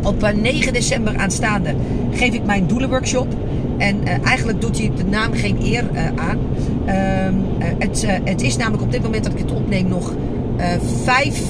Op 0.02 0.32
9 0.34 0.72
december 0.72 1.16
aanstaande 1.16 1.74
geef 2.12 2.34
ik 2.34 2.44
mijn 2.44 2.66
doelenworkshop. 2.66 3.34
En 3.78 4.06
eigenlijk 4.24 4.60
doet 4.60 4.78
hij 4.78 4.90
de 4.96 5.04
naam 5.04 5.32
geen 5.32 5.58
eer 5.62 5.84
aan. 6.16 6.38
Ehm, 6.84 7.34
het, 7.78 8.06
het 8.24 8.42
is 8.42 8.56
namelijk 8.56 8.82
op 8.82 8.92
dit 8.92 9.02
moment 9.02 9.24
dat 9.24 9.32
ik 9.32 9.38
het 9.38 9.52
opneem 9.52 9.88
nog 9.88 10.14
vijf 11.04 11.42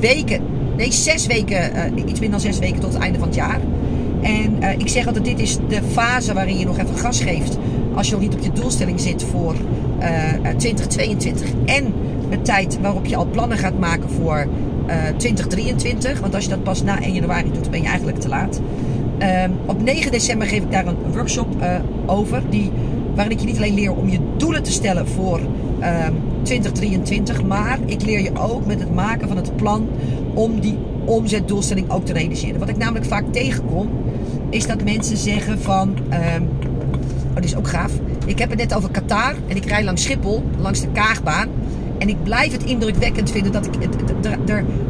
weken 0.00 0.42
Nee, 0.80 0.92
zes 0.92 1.26
weken, 1.26 1.92
iets 1.94 2.20
minder 2.20 2.30
dan 2.30 2.40
zes 2.40 2.58
weken 2.58 2.80
tot 2.80 2.92
het 2.92 3.02
einde 3.02 3.18
van 3.18 3.28
het 3.28 3.36
jaar. 3.36 3.60
En 4.22 4.78
ik 4.78 4.88
zeg 4.88 5.06
altijd, 5.06 5.24
dit 5.24 5.38
is 5.38 5.58
de 5.68 5.80
fase 5.92 6.34
waarin 6.34 6.58
je 6.58 6.64
nog 6.64 6.78
even 6.78 6.98
gas 6.98 7.20
geeft. 7.20 7.58
Als 7.94 8.06
je 8.06 8.12
nog 8.12 8.22
niet 8.22 8.34
op 8.34 8.40
je 8.40 8.52
doelstelling 8.52 9.00
zit 9.00 9.22
voor 9.22 9.54
uh, 10.00 10.34
eh, 10.34 10.56
2022. 10.56 11.48
En 11.64 11.94
de 12.30 12.42
tijd 12.42 12.80
waarop 12.80 13.06
je 13.06 13.16
al 13.16 13.26
plannen 13.26 13.58
gaat 13.58 13.78
maken 13.78 14.10
voor 14.10 14.46
2023. 15.16 16.20
Want 16.20 16.34
als 16.34 16.44
je 16.44 16.50
dat 16.50 16.62
pas 16.62 16.82
na 16.82 17.02
1 17.02 17.12
januari 17.14 17.50
doet, 17.52 17.70
ben 17.70 17.82
je 17.82 17.88
eigenlijk 17.88 18.18
te 18.18 18.28
laat. 18.28 18.60
Ehm, 19.18 19.50
op 19.66 19.82
9 19.82 20.10
december 20.10 20.46
geef 20.46 20.62
ik 20.62 20.70
daar 20.70 20.86
een 20.86 20.96
workshop 21.12 21.48
over. 22.06 22.42
Die, 22.50 22.70
waarin 23.14 23.32
ik 23.32 23.40
je 23.40 23.46
niet 23.46 23.56
alleen 23.56 23.74
leer 23.74 23.94
om 23.94 24.08
je 24.08 24.18
doelen 24.36 24.62
te 24.62 24.72
stellen 24.72 25.08
voor 25.08 25.40
2023. 26.42 27.38
Ehm, 27.38 27.46
maar 27.46 27.78
ik 27.86 28.02
leer 28.02 28.20
je 28.20 28.38
ook 28.38 28.66
met 28.66 28.80
het 28.80 28.94
maken 28.94 29.28
van 29.28 29.36
het 29.36 29.56
plan 29.56 29.88
om 30.34 30.60
die 30.60 30.78
omzetdoelstelling 31.04 31.90
ook 31.90 32.04
te 32.04 32.12
realiseren. 32.12 32.58
Wat 32.58 32.68
ik 32.68 32.76
namelijk 32.76 33.04
vaak 33.04 33.24
tegenkom, 33.32 33.88
is 34.50 34.66
dat 34.66 34.84
mensen 34.84 35.16
zeggen 35.16 35.60
van... 35.60 35.94
ehm, 36.08 36.42
oh, 37.36 37.44
is 37.44 37.56
ook 37.56 37.68
gaaf. 37.68 37.92
Ik 38.26 38.38
heb 38.38 38.50
het 38.50 38.58
net 38.58 38.74
over 38.74 38.90
Qatar 38.90 39.34
en 39.48 39.56
ik 39.56 39.64
rij 39.64 39.84
langs 39.84 40.02
Schiphol, 40.02 40.42
langs 40.58 40.80
de 40.80 40.88
Kaagbaan. 40.92 41.48
En 42.00 42.08
ik 42.08 42.22
blijf 42.22 42.52
het 42.52 42.64
indrukwekkend 42.64 43.30
vinden 43.30 43.52
dat 43.52 43.66
ik... 43.66 43.74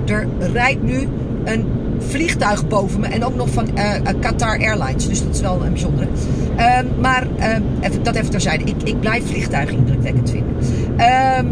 Er, 0.06 0.26
rijdt 0.52 0.82
nu 0.82 1.08
een 1.44 1.64
vliegtuig 1.98 2.68
boven 2.68 3.00
me 3.00 3.06
en 3.06 3.24
ook 3.24 3.34
nog 3.34 3.48
van 3.50 3.76
eh, 3.76 3.96
eh, 3.96 4.02
Qatar 4.20 4.58
Airlines. 4.58 5.08
Dus 5.08 5.22
dat 5.22 5.34
is 5.34 5.40
wel 5.40 5.64
een 5.64 5.72
bijzondere. 5.72 6.08
Ehm, 6.56 6.86
maar 7.00 7.26
ehm, 7.38 7.62
even, 7.80 8.02
dat 8.02 8.14
even 8.14 8.30
terzijde. 8.30 8.64
Ik, 8.64 8.74
ik 8.84 9.00
blijf 9.00 9.26
vliegtuigen 9.26 9.76
indrukwekkend 9.76 10.30
vinden. 10.30 10.54
Ehm, 10.96 11.46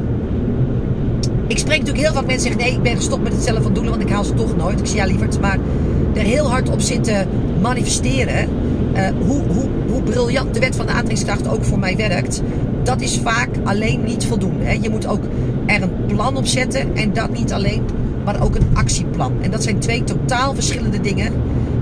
ik 1.47 1.59
spreek 1.59 1.79
natuurlijk 1.79 2.07
heel 2.07 2.15
vaak 2.15 2.27
mensen 2.27 2.51
zeggen: 2.51 2.61
nee, 2.61 2.73
ik 2.73 2.83
ben 2.83 2.97
gestopt 2.97 3.23
met 3.23 3.33
het 3.33 3.43
zelf 3.43 3.63
van 3.63 3.73
doelen, 3.73 3.93
want 3.93 4.05
ik 4.05 4.11
haal 4.11 4.25
ze 4.25 4.35
toch 4.35 4.57
nooit. 4.57 4.81
Ik 4.81 4.87
zie 4.87 4.97
ja, 4.97 5.05
lieverd, 5.05 5.41
maar 5.41 5.59
er 6.15 6.23
heel 6.23 6.51
hard 6.51 6.71
op 6.71 6.81
zitten 6.81 7.29
manifesteren. 7.61 8.49
eh, 8.93 9.09
hoe, 9.27 9.43
hoe, 9.47 9.69
hoe 9.91 10.03
briljant 10.03 10.55
de 10.55 10.61
wet 10.61 10.77
van 10.77 10.87
de 10.87 10.93
aantrekkingskracht 10.93 11.49
ook 11.49 11.65
voor 11.65 11.79
mij 11.79 11.97
werkt, 11.97 12.43
dat 12.89 13.01
is 13.01 13.19
vaak 13.23 13.49
alleen 13.65 14.05
niet 14.05 14.27
voldoende. 14.27 14.65
Hè. 14.65 14.79
Je 14.81 14.91
moet 14.91 15.07
ook 15.07 15.23
er 15.67 15.83
een 15.83 16.07
plan 16.07 16.37
op 16.37 16.47
zetten 16.47 16.97
en 16.97 17.13
dat 17.13 17.31
niet 17.31 17.53
alleen, 17.53 17.83
maar 18.25 18.43
ook 18.43 18.55
een 18.55 18.69
actieplan. 18.73 19.33
En 19.41 19.51
dat 19.51 19.63
zijn 19.63 19.79
twee 19.79 20.05
totaal 20.05 20.55
verschillende 20.55 21.01
dingen. 21.01 21.33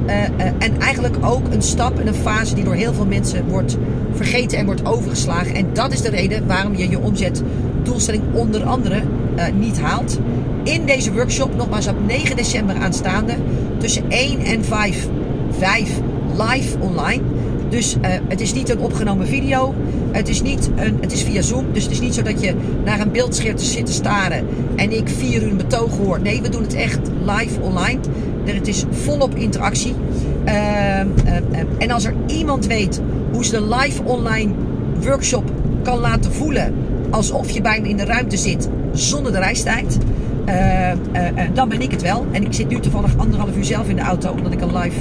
Eh, 0.06 0.24
eh, 0.24 0.30
en 0.58 0.80
eigenlijk 0.80 1.16
ook 1.20 1.52
een 1.52 1.62
stap 1.62 1.98
en 1.98 2.06
een 2.06 2.14
fase 2.14 2.54
die 2.54 2.64
door 2.64 2.74
heel 2.74 2.94
veel 2.94 3.06
mensen 3.06 3.48
wordt 3.48 3.76
vergeten 4.12 4.58
en 4.58 4.66
wordt 4.66 4.86
overgeslagen. 4.86 5.54
En 5.54 5.66
dat 5.72 5.92
is 5.92 6.00
de 6.00 6.10
reden 6.10 6.46
waarom 6.46 6.76
je 6.76 6.88
je 6.88 7.00
omzetdoelstelling 7.00 8.22
onder 8.32 8.64
andere 8.64 9.02
eh, 9.34 9.44
niet 9.58 9.80
haalt. 9.80 10.18
In 10.62 10.86
deze 10.86 11.12
workshop, 11.12 11.56
nogmaals 11.56 11.88
op 11.88 12.06
9 12.06 12.36
december 12.36 12.76
aanstaande, 12.76 13.34
tussen 13.78 14.04
1 14.08 14.40
en 14.40 14.64
5, 14.64 15.08
5 15.50 16.00
live 16.32 16.78
online. 16.78 17.22
Dus 17.68 17.96
het 18.28 18.40
is 18.40 18.54
niet 18.54 18.68
een 18.68 18.78
opgenomen 18.78 19.26
video. 19.26 19.74
Het 20.16 20.28
is, 20.28 20.42
niet 20.42 20.70
een, 20.76 20.98
het 21.00 21.12
is 21.12 21.22
via 21.22 21.42
Zoom. 21.42 21.72
Dus 21.72 21.82
het 21.82 21.92
is 21.92 22.00
niet 22.00 22.14
zo 22.14 22.22
dat 22.22 22.42
je 22.42 22.54
naar 22.84 23.00
een 23.00 23.12
beeldscherm 23.12 23.58
zit 23.58 23.86
te 23.86 23.92
staren 23.92 24.46
en 24.76 24.92
ik 24.92 25.08
vier 25.08 25.42
uur 25.42 25.50
een 25.50 25.56
betoog 25.56 25.96
hoor. 25.96 26.20
Nee, 26.20 26.42
we 26.42 26.48
doen 26.48 26.62
het 26.62 26.74
echt 26.74 26.98
live 27.24 27.60
online. 27.60 28.00
Het 28.44 28.68
is 28.68 28.84
volop 28.90 29.34
interactie. 29.34 29.94
Ehm, 30.44 30.56
ehm, 31.24 31.42
ehm, 31.52 31.66
en 31.78 31.90
als 31.90 32.04
er 32.04 32.14
iemand 32.26 32.66
weet 32.66 33.00
hoe 33.32 33.44
ze 33.44 33.50
de 33.50 33.74
live 33.76 34.02
online 34.02 34.52
workshop 35.00 35.50
kan 35.82 35.98
laten 35.98 36.32
voelen 36.32 36.74
alsof 37.10 37.50
je 37.50 37.60
bij 37.60 37.80
me 37.80 37.88
in 37.88 37.96
de 37.96 38.04
ruimte 38.04 38.36
zit 38.36 38.68
zonder 38.92 39.32
de 39.32 39.38
reistijd. 39.38 39.98
Eh, 40.46 40.90
eh, 40.90 40.96
eh, 41.12 41.50
dan 41.54 41.68
ben 41.68 41.80
ik 41.80 41.90
het 41.90 42.02
wel. 42.02 42.26
En 42.32 42.44
ik 42.44 42.52
zit 42.52 42.68
nu 42.68 42.80
toevallig 42.80 43.16
anderhalf 43.16 43.56
uur 43.56 43.64
zelf 43.64 43.88
in 43.88 43.96
de 43.96 44.02
auto 44.02 44.30
omdat 44.30 44.52
ik 44.52 44.60
een 44.60 44.76
live 44.76 45.00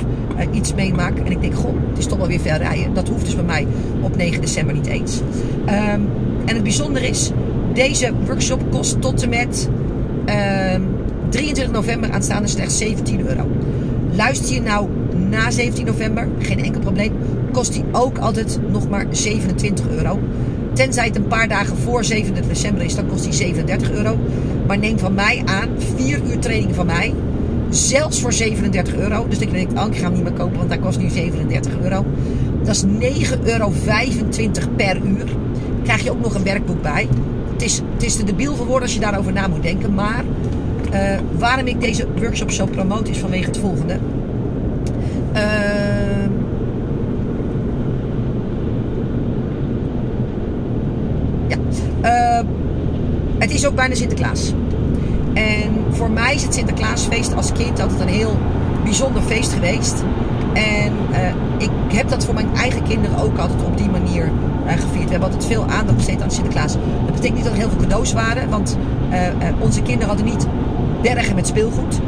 iets 0.51 0.73
meemaak. 0.73 1.17
En 1.17 1.31
ik 1.31 1.41
denk, 1.41 1.55
goh, 1.55 1.73
het 1.89 1.97
is 1.97 2.05
toch 2.05 2.17
wel 2.17 2.27
weer 2.27 2.39
ver 2.39 2.57
rijden. 2.57 2.93
Dat 2.93 3.09
hoeft 3.09 3.25
dus 3.25 3.35
bij 3.35 3.43
mij 3.43 3.67
op 4.01 4.15
9 4.15 4.41
december 4.41 4.75
niet 4.75 4.85
eens. 4.85 5.21
Ehm, 5.65 5.99
en 6.45 6.53
het 6.53 6.63
bijzondere 6.63 7.07
is, 7.07 7.31
deze 7.73 8.11
workshop 8.25 8.71
kost 8.71 9.01
tot 9.01 9.23
en 9.23 9.29
met 9.29 9.69
ehm, 10.25 10.81
23 11.29 11.73
november 11.73 12.11
aanstaande 12.11 12.47
slechts 12.47 12.77
17 12.77 13.27
euro. 13.27 13.47
Luister 14.15 14.53
je 14.53 14.61
nou 14.61 14.89
na 15.29 15.51
17 15.51 15.85
november, 15.85 16.27
geen 16.39 16.63
enkel 16.63 16.81
probleem, 16.81 17.13
kost 17.51 17.73
die 17.73 17.83
ook 17.91 18.17
altijd 18.17 18.59
nog 18.71 18.89
maar 18.89 19.05
27 19.09 19.87
euro. 19.89 20.19
Tenzij 20.73 21.05
het 21.05 21.15
een 21.15 21.27
paar 21.27 21.47
dagen 21.47 21.77
voor 21.77 22.03
27 22.03 22.53
december 22.53 22.83
is, 22.83 22.95
dan 22.95 23.07
kost 23.07 23.23
die 23.23 23.33
37 23.33 23.91
euro. 23.91 24.17
Maar 24.67 24.77
neem 24.77 24.99
van 24.99 25.13
mij 25.13 25.41
aan, 25.45 25.69
4 25.95 26.21
uur 26.23 26.39
training 26.39 26.75
van 26.75 26.85
mij, 26.85 27.13
zelfs 27.69 28.21
voor 28.21 28.33
37 28.33 28.95
euro. 28.95 29.27
Dus 29.27 29.39
dan 29.39 29.49
denk 29.51 29.71
ik, 29.71 29.79
oh, 29.79 29.87
ik 29.87 29.95
ga 29.95 30.03
hem 30.03 30.13
niet 30.13 30.23
meer 30.23 30.33
kopen, 30.33 30.57
want 30.57 30.69
dat 30.69 30.79
kost 30.79 30.99
nu 30.99 31.09
37 31.09 31.73
euro. 31.81 32.05
Dat 32.63 32.75
is 32.75 32.83
9,25 32.83 33.39
euro 33.43 33.71
per 34.75 34.97
uur. 34.97 35.25
Krijg 35.83 36.03
je 36.03 36.11
ook 36.11 36.21
nog 36.21 36.35
een 36.35 36.43
werkboek 36.43 36.81
bij. 36.81 37.07
Het 37.53 37.61
is, 37.61 37.81
het 37.93 38.03
is 38.03 38.15
te 38.15 38.23
debiel 38.23 38.55
voor 38.55 38.65
woorden 38.65 38.83
als 38.83 38.93
je 38.93 38.99
daarover 38.99 39.33
na 39.33 39.47
moet 39.47 39.63
denken. 39.63 39.93
Maar 39.93 40.23
eh, 40.91 41.19
waarom 41.37 41.67
ik 41.67 41.81
deze 41.81 42.07
workshop 42.19 42.51
zo 42.51 42.65
promote 42.65 43.09
is 43.09 43.17
vanwege 43.17 43.45
het 43.45 43.57
volgende. 43.57 43.97
Ehm, 45.33 46.31
ja. 51.47 51.57
Ehm, 52.01 52.45
het 53.45 53.53
is 53.53 53.67
ook 53.67 53.75
bijna 53.75 53.95
Sinterklaas. 53.95 54.53
En 55.33 55.83
voor 55.89 56.11
mij 56.11 56.35
is 56.35 56.43
het 56.43 56.53
Sinterklaasfeest 56.53 57.35
als 57.35 57.51
kind 57.51 57.79
altijd 57.79 57.99
een 57.99 58.07
heel 58.07 58.37
bijzonder 58.83 59.21
feest 59.21 59.53
geweest. 59.53 60.03
En 60.53 60.93
eh, 61.11 61.33
ik 61.57 61.69
heb 61.87 62.09
dat 62.09 62.25
voor 62.25 62.33
mijn 62.33 62.55
eigen 62.55 62.83
kinderen 62.83 63.17
ook 63.17 63.37
altijd 63.37 63.63
op 63.63 63.77
die 63.77 63.89
manier 63.89 64.31
eh, 64.65 64.73
gevierd. 64.73 65.03
We 65.03 65.11
hebben 65.11 65.29
altijd 65.29 65.45
veel 65.45 65.65
aandacht 65.65 65.95
besteed 65.95 66.21
aan 66.21 66.31
Sinterklaas. 66.31 66.73
Dat 67.05 67.13
betekent 67.13 67.33
niet 67.33 67.43
dat 67.43 67.53
er 67.53 67.59
heel 67.59 67.69
veel 67.69 67.79
cadeaus 67.79 68.13
waren, 68.13 68.49
want 68.49 68.77
eh, 69.09 69.19
onze 69.59 69.81
kinderen 69.81 70.07
hadden 70.07 70.25
niet 70.25 70.47
bergen 71.01 71.35
met 71.35 71.47
speelgoed. 71.47 71.99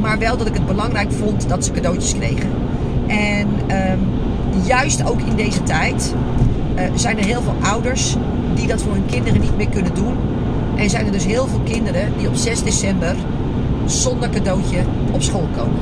Maar 0.00 0.18
wel 0.18 0.36
dat 0.36 0.46
ik 0.46 0.54
het 0.54 0.66
belangrijk 0.66 1.12
vond 1.12 1.48
dat 1.48 1.64
ze 1.64 1.70
cadeautjes 1.70 2.14
kregen. 2.14 2.50
En 3.06 3.48
ehm, 3.66 3.98
juist 4.66 5.04
ook 5.04 5.20
in 5.20 5.36
deze 5.36 5.62
tijd 5.62 6.14
zijn 6.94 7.18
er 7.18 7.24
heel 7.24 7.42
veel 7.42 7.56
ouders 7.62 8.16
die 8.54 8.66
dat 8.66 8.82
voor 8.82 8.92
hun 8.92 9.06
kinderen 9.06 9.40
niet 9.40 9.56
meer 9.56 9.68
kunnen 9.68 9.94
doen. 9.94 10.16
En 10.76 10.90
zijn 10.90 11.06
er 11.06 11.12
dus 11.12 11.24
heel 11.24 11.46
veel 11.46 11.60
kinderen 11.64 12.12
die 12.18 12.28
op 12.28 12.34
6 12.34 12.62
december 12.62 13.14
zonder 13.86 14.30
cadeautje 14.30 14.78
op 15.12 15.22
school 15.22 15.48
komen. 15.56 15.80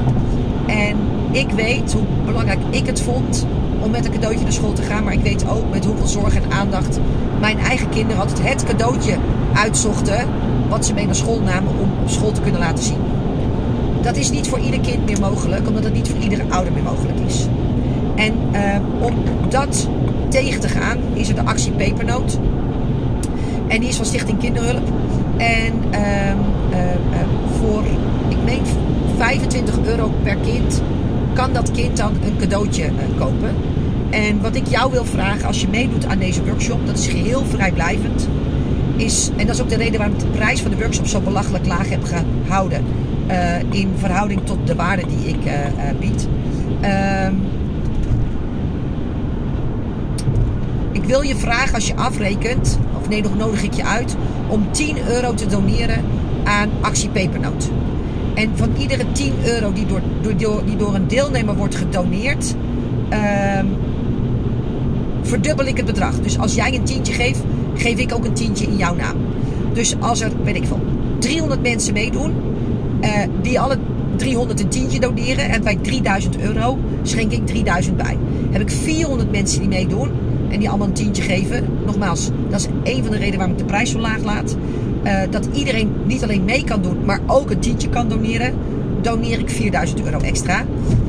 En 0.67 0.97
ik 1.31 1.51
weet 1.51 1.93
hoe 1.93 2.03
belangrijk 2.25 2.59
ik 2.71 2.87
het 2.87 3.01
vond 3.01 3.47
om 3.81 3.91
met 3.91 4.05
een 4.05 4.13
cadeautje 4.13 4.43
naar 4.43 4.53
school 4.53 4.73
te 4.73 4.83
gaan. 4.83 5.05
Maar 5.05 5.13
ik 5.13 5.23
weet 5.23 5.49
ook 5.49 5.71
met 5.71 5.85
hoeveel 5.85 6.07
zorg 6.07 6.35
en 6.35 6.51
aandacht 6.51 6.99
mijn 7.41 7.59
eigen 7.59 7.89
kinderen 7.89 8.23
altijd 8.23 8.49
het 8.49 8.65
cadeautje 8.65 9.17
uitzochten. 9.53 10.29
Wat 10.69 10.87
ze 10.87 10.95
mee 10.95 11.07
naar 11.07 11.15
school 11.15 11.41
namen 11.41 11.73
om 11.81 11.91
op 12.03 12.09
school 12.09 12.33
te 12.33 12.41
kunnen 12.41 12.61
laten 12.61 12.85
zien. 12.85 13.01
Dat 14.03 14.17
is 14.17 14.31
niet 14.31 14.49
voor 14.49 14.59
ieder 14.59 14.81
kind 14.81 15.07
meer 15.07 15.21
mogelijk, 15.21 15.69
omdat 15.69 15.85
het 15.85 15.93
niet 15.93 16.09
voor 16.09 16.19
iedere 16.19 16.45
ouder 16.49 16.73
meer 16.73 16.83
mogelijk 16.83 17.19
is. 17.27 17.47
En 18.15 18.35
eh, 18.53 18.77
om 19.01 19.15
dat 19.49 19.89
tegen 20.33 20.61
te 20.61 20.69
gaan, 20.69 20.99
is 21.13 21.29
er 21.29 21.35
de 21.35 21.45
actie 21.45 21.73
Pepernoot. 21.73 22.39
En 23.69 23.81
die 23.81 23.89
is 23.89 23.97
van 23.97 24.05
Stichting 24.05 24.39
Kinderhulp. 24.39 24.89
En 25.37 25.73
ehm, 25.91 26.37
eh, 26.71 26.93
eh, 26.93 26.99
voor, 27.59 27.83
ik 28.29 28.37
meen 28.45 28.63
25 29.17 29.79
euro 29.85 30.13
per 30.23 30.37
kind, 30.37 30.83
kan 31.33 31.53
dat 31.53 31.71
kind 31.71 31.97
dan 31.97 32.13
een 32.25 32.37
cadeautje 32.39 32.85
eh, 32.85 33.19
kopen. 33.19 33.55
En 34.11 34.41
wat 34.41 34.55
ik 34.55 34.69
jou 34.69 34.93
wil 34.93 35.05
vragen 35.05 35.47
als 35.47 35.61
je 35.61 35.69
meedoet 35.69 36.07
aan 36.07 36.19
deze 36.19 36.45
workshop, 36.45 36.87
dat 36.87 36.99
is 36.99 37.07
geheel 37.07 37.45
vrijblijvend. 37.45 38.29
Is, 38.97 39.31
en 39.37 39.47
dat 39.47 39.55
is 39.55 39.63
ook 39.63 39.69
de 39.69 39.77
reden 39.77 39.99
waarom 39.99 40.17
ik 40.17 40.23
de 40.23 40.39
prijs 40.39 40.61
van 40.61 40.71
de 40.71 40.77
workshop 40.77 41.07
zo 41.07 41.21
belachelijk 41.21 41.67
laag 41.67 41.89
heb 41.89 42.05
gehouden. 42.45 42.85
eh, 43.27 43.59
in 43.71 43.93
verhouding 43.97 44.41
tot 44.45 44.67
de 44.67 44.75
waarde 44.75 45.03
die 45.07 45.29
ik 45.29 45.45
eh, 45.45 45.55
bied. 46.01 46.29
Ik 51.03 51.09
wil 51.09 51.23
je 51.23 51.37
vragen 51.37 51.75
als 51.75 51.87
je 51.87 51.97
afrekent, 51.97 52.79
of 53.01 53.09
nee, 53.09 53.23
nog 53.23 53.37
nodig 53.37 53.63
ik 53.63 53.73
je 53.73 53.85
uit, 53.85 54.17
om 54.49 54.67
10 54.71 54.97
euro 55.09 55.35
te 55.35 55.47
doneren 55.47 56.05
aan 56.45 56.71
Actie 56.81 57.09
Pepernoot. 57.09 57.71
En 58.35 58.51
van 58.55 58.69
iedere 58.79 59.13
10 59.13 59.33
euro 59.45 59.73
die 59.73 59.87
door, 59.87 60.01
die 60.65 60.77
door 60.77 60.95
een 60.95 61.09
deelnemer 61.09 61.57
wordt 61.57 61.75
gedoneerd, 61.75 62.55
ehm, 63.09 63.67
verdubbel 65.23 65.67
ik 65.67 65.77
het 65.77 65.87
bedrag. 65.87 66.21
Dus 66.21 66.39
als 66.39 66.55
jij 66.55 66.75
een 66.75 66.85
tientje 66.85 67.13
geeft, 67.13 67.41
geef 67.75 67.99
ik 67.99 68.15
ook 68.15 68.25
een 68.25 68.33
tientje 68.33 68.67
in 68.67 68.77
jouw 68.77 68.95
naam. 68.95 69.17
Dus 69.73 69.95
als 70.01 70.21
er, 70.21 70.31
weet 70.45 70.57
ik 70.57 70.65
veel, 70.67 70.81
300 71.19 71.63
mensen 71.63 71.93
meedoen, 71.93 72.33
eh, 73.01 73.11
die 73.43 73.61
alle 73.61 73.79
300 74.17 74.61
een 74.61 74.69
tientje 74.69 75.01
doneren 75.01 75.49
en 75.49 75.63
bij 75.63 75.77
3000 75.77 76.39
euro 76.39 76.79
schenk 77.03 77.33
ik 77.33 77.47
3000 77.47 77.97
bij. 77.97 78.19
Heb 78.51 78.61
ik 78.61 78.71
400 78.71 79.31
mensen 79.31 79.61
die 79.61 79.69
meedoen 79.69 80.11
en 80.53 80.59
die 80.59 80.69
allemaal 80.69 80.87
een 80.87 80.93
tientje 80.93 81.23
geven. 81.23 81.69
Nogmaals, 81.87 82.31
dat 82.49 82.61
is 82.61 82.95
een 82.95 83.03
van 83.03 83.13
de 83.13 83.19
redenen 83.19 83.39
waarom 83.39 83.57
ik 83.57 83.59
de 83.59 83.65
prijs 83.65 83.91
zo 83.91 83.99
laag 83.99 84.23
laat. 84.23 84.57
Eh, 85.03 85.21
dat 85.31 85.49
iedereen 85.53 85.93
niet 86.05 86.23
alleen 86.23 86.45
mee 86.45 86.65
kan 86.65 86.83
doen, 86.83 87.05
maar 87.05 87.21
ook 87.27 87.51
een 87.51 87.59
tientje 87.59 87.89
kan 87.89 88.09
doneren. 88.09 88.55
Doneer 89.01 89.39
ik 89.39 89.51
4000 89.51 90.05
euro 90.05 90.19
extra. 90.19 90.65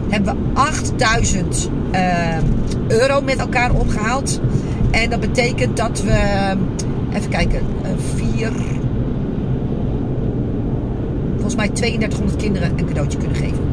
Hebben 0.09 0.35
we 0.35 0.59
8000 0.59 1.69
eh, 1.91 2.37
euro 2.87 3.21
met 3.21 3.37
elkaar 3.37 3.73
opgehaald. 3.73 4.39
En 4.91 5.09
dat 5.09 5.19
betekent 5.19 5.77
dat 5.77 6.03
we, 6.03 6.53
even 7.13 7.29
kijken, 7.29 7.59
eh, 7.81 7.89
vier, 8.15 8.51
volgens 11.33 11.55
mij 11.55 11.69
3200 11.69 12.41
kinderen 12.41 12.71
een 12.77 12.85
cadeautje 12.85 13.17
kunnen 13.17 13.37
geven. 13.37 13.63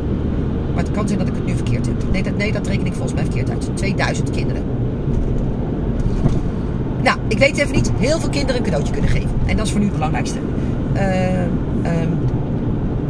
Maar 0.74 0.84
het 0.84 0.92
kan 0.92 1.06
zijn 1.06 1.18
dat 1.18 1.28
ik 1.28 1.34
het 1.34 1.46
nu 1.46 1.54
verkeerd 1.54 1.86
heb. 1.86 1.94
Nee, 2.12 2.22
dat, 2.22 2.36
nee, 2.36 2.52
dat 2.52 2.66
reken 2.66 2.86
ik 2.86 2.92
volgens 2.92 3.14
mij 3.14 3.24
verkeerd 3.24 3.50
uit. 3.50 3.70
2000 3.74 4.30
kinderen. 4.30 4.62
Nou, 7.02 7.18
ik 7.28 7.38
weet 7.38 7.58
even 7.58 7.74
niet. 7.74 7.90
Heel 7.98 8.20
veel 8.20 8.28
kinderen 8.28 8.56
een 8.56 8.62
cadeautje 8.62 8.92
kunnen 8.92 9.10
geven. 9.10 9.30
En 9.46 9.56
dat 9.56 9.66
is 9.66 9.72
voor 9.72 9.80
nu 9.80 9.86
het 9.86 9.94
belangrijkste. 9.94 10.38
Ehm, 10.92 11.48
ehm, 11.82 12.12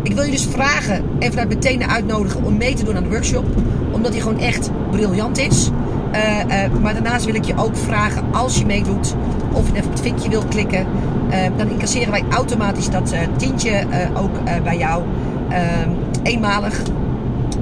ik 0.03 0.14
wil 0.14 0.25
je 0.25 0.31
dus 0.31 0.46
vragen 0.46 1.05
en 1.18 1.31
vanuit 1.31 1.49
meteen 1.49 1.90
uitnodigen 1.90 2.44
om 2.44 2.57
mee 2.57 2.75
te 2.75 2.85
doen 2.85 2.96
aan 2.96 3.03
de 3.03 3.09
workshop. 3.09 3.44
Omdat 3.92 4.12
die 4.12 4.20
gewoon 4.20 4.38
echt 4.38 4.70
briljant 4.90 5.38
is. 5.38 5.70
Uh, 6.14 6.18
uh, 6.18 6.81
maar 6.81 6.92
daarnaast 6.92 7.25
wil 7.25 7.35
ik 7.35 7.44
je 7.44 7.57
ook 7.57 7.77
vragen, 7.77 8.25
als 8.33 8.59
je 8.59 8.66
meedoet, 8.66 9.14
of 9.53 9.70
je 9.70 9.77
even 9.77 9.90
het 9.90 10.01
vinkje 10.01 10.29
wil 10.29 10.42
klikken, 10.49 10.87
uh, 11.31 11.37
dan 11.57 11.68
incasseren 11.68 12.11
wij 12.11 12.25
automatisch 12.31 12.90
dat 12.90 13.14
tientje 13.37 13.87
ook 14.14 14.62
bij 14.62 14.79
jou. 14.79 15.03
Ehm, 15.49 15.88
eenmalig. 16.23 16.83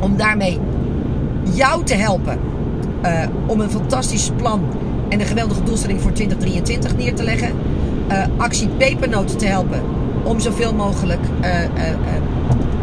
Om 0.00 0.16
daarmee 0.16 0.61
jou 1.42 1.84
te 1.84 1.94
helpen 1.94 2.38
om 3.46 3.61
een 3.61 3.70
fantastisch 3.70 4.30
plan 4.37 4.61
en 5.09 5.21
een 5.21 5.27
geweldige 5.27 5.62
doelstelling 5.62 6.01
voor 6.01 6.12
2023 6.12 6.97
neer 6.97 7.14
te 7.14 7.23
leggen. 7.23 7.53
actie 8.37 8.68
Pepernoten 8.68 9.37
te 9.37 9.47
helpen 9.47 9.83
om 10.23 10.40
zoveel 10.40 10.75
mogelijk 10.75 11.21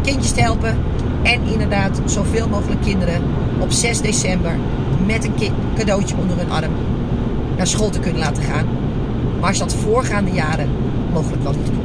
kindjes 0.02 0.32
te 0.32 0.40
helpen. 0.40 0.76
En 1.22 1.40
inderdaad 1.52 2.00
zoveel 2.04 2.48
mogelijk 2.48 2.82
kinderen 2.82 3.22
op 3.58 3.72
6 3.72 4.00
december 4.00 4.56
met 5.06 5.24
een 5.24 5.52
cadeautje 5.76 6.16
onder 6.16 6.36
hun 6.36 6.50
arm 6.50 6.72
naar 7.56 7.66
school 7.66 7.90
te 7.90 8.00
kunnen 8.00 8.20
laten 8.20 8.42
gaan. 8.42 8.66
Maar 9.40 9.48
als 9.48 9.58
dat 9.58 9.74
voorgaande 9.74 10.30
jaren 10.30 10.68
mogelijk 11.12 11.42
wel 11.42 11.52
niet 11.52 11.68
kon. 11.68 11.84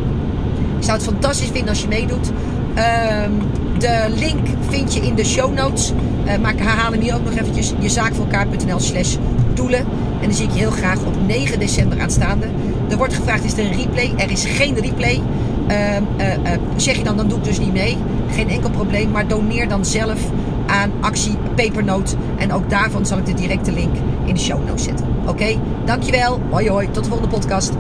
Ik 0.78 0.84
zou 0.84 0.98
het 0.98 1.08
fantastisch 1.08 1.50
vinden 1.50 1.70
als 1.70 1.82
je 1.82 1.88
meedoet. 1.88 2.32
Ehm, 2.74 3.32
de 3.78 4.06
link 4.20 4.48
vind 4.70 4.94
je 4.94 5.00
in 5.00 5.16
de 5.16 5.26
show 5.26 5.54
notes. 5.54 5.94
Uh, 6.26 6.38
maar 6.38 6.54
ik 6.54 6.60
herhaal 6.60 6.92
hem 6.92 7.02
hier 7.02 7.16
ook 7.16 7.24
nog 7.24 7.34
eventjes. 7.34 7.74
Jezaakvoorelkaar.nl 7.80 8.80
slash 8.80 9.16
doelen. 9.54 9.80
En 10.22 10.28
dan 10.28 10.34
zie 10.34 10.46
ik 10.46 10.54
heel 10.54 10.72
graag 10.72 11.00
op 11.00 11.14
9 11.28 11.60
december 11.60 12.02
aanstaande. 12.02 12.48
Er 12.90 12.98
wordt 12.98 13.14
gevraagd, 13.14 13.44
is 13.44 13.54
er 13.54 13.66
een 13.66 13.78
replay? 13.78 14.14
Er 14.18 14.32
is 14.32 14.46
geen 14.46 14.80
replay. 14.80 15.22
Uh, 15.70 15.96
uh, 15.96 16.52
zeg 16.76 16.96
je 16.96 17.04
dan, 17.04 17.18
dan 17.18 17.28
doe 17.28 17.38
ik 17.38 17.44
dus 17.44 17.60
niet 17.60 17.74
mee. 17.74 17.98
Geen 18.32 18.50
enkel 18.50 18.70
probleem. 18.70 19.12
Maar 19.12 19.28
doneer 19.28 19.68
dan 19.68 19.86
zelf 19.86 20.20
aan 20.68 20.92
actie 21.00 21.38
Pepernoot. 21.56 22.16
En 22.38 22.54
ook 22.54 22.70
daarvan 22.70 23.06
zal 23.06 23.18
ik 23.18 23.26
de 23.26 23.34
directe 23.34 23.72
link 23.72 23.96
in 24.26 24.34
de 24.34 24.40
show 24.40 24.68
notes 24.68 24.84
zetten. 24.84 25.06
Oké, 25.26 25.60
dankjewel. 25.86 26.40
Hoi 26.50 26.70
hoi, 26.70 26.92
tot 26.92 27.04
de 27.04 27.10
volgende 27.10 27.38
podcast. 27.38 27.72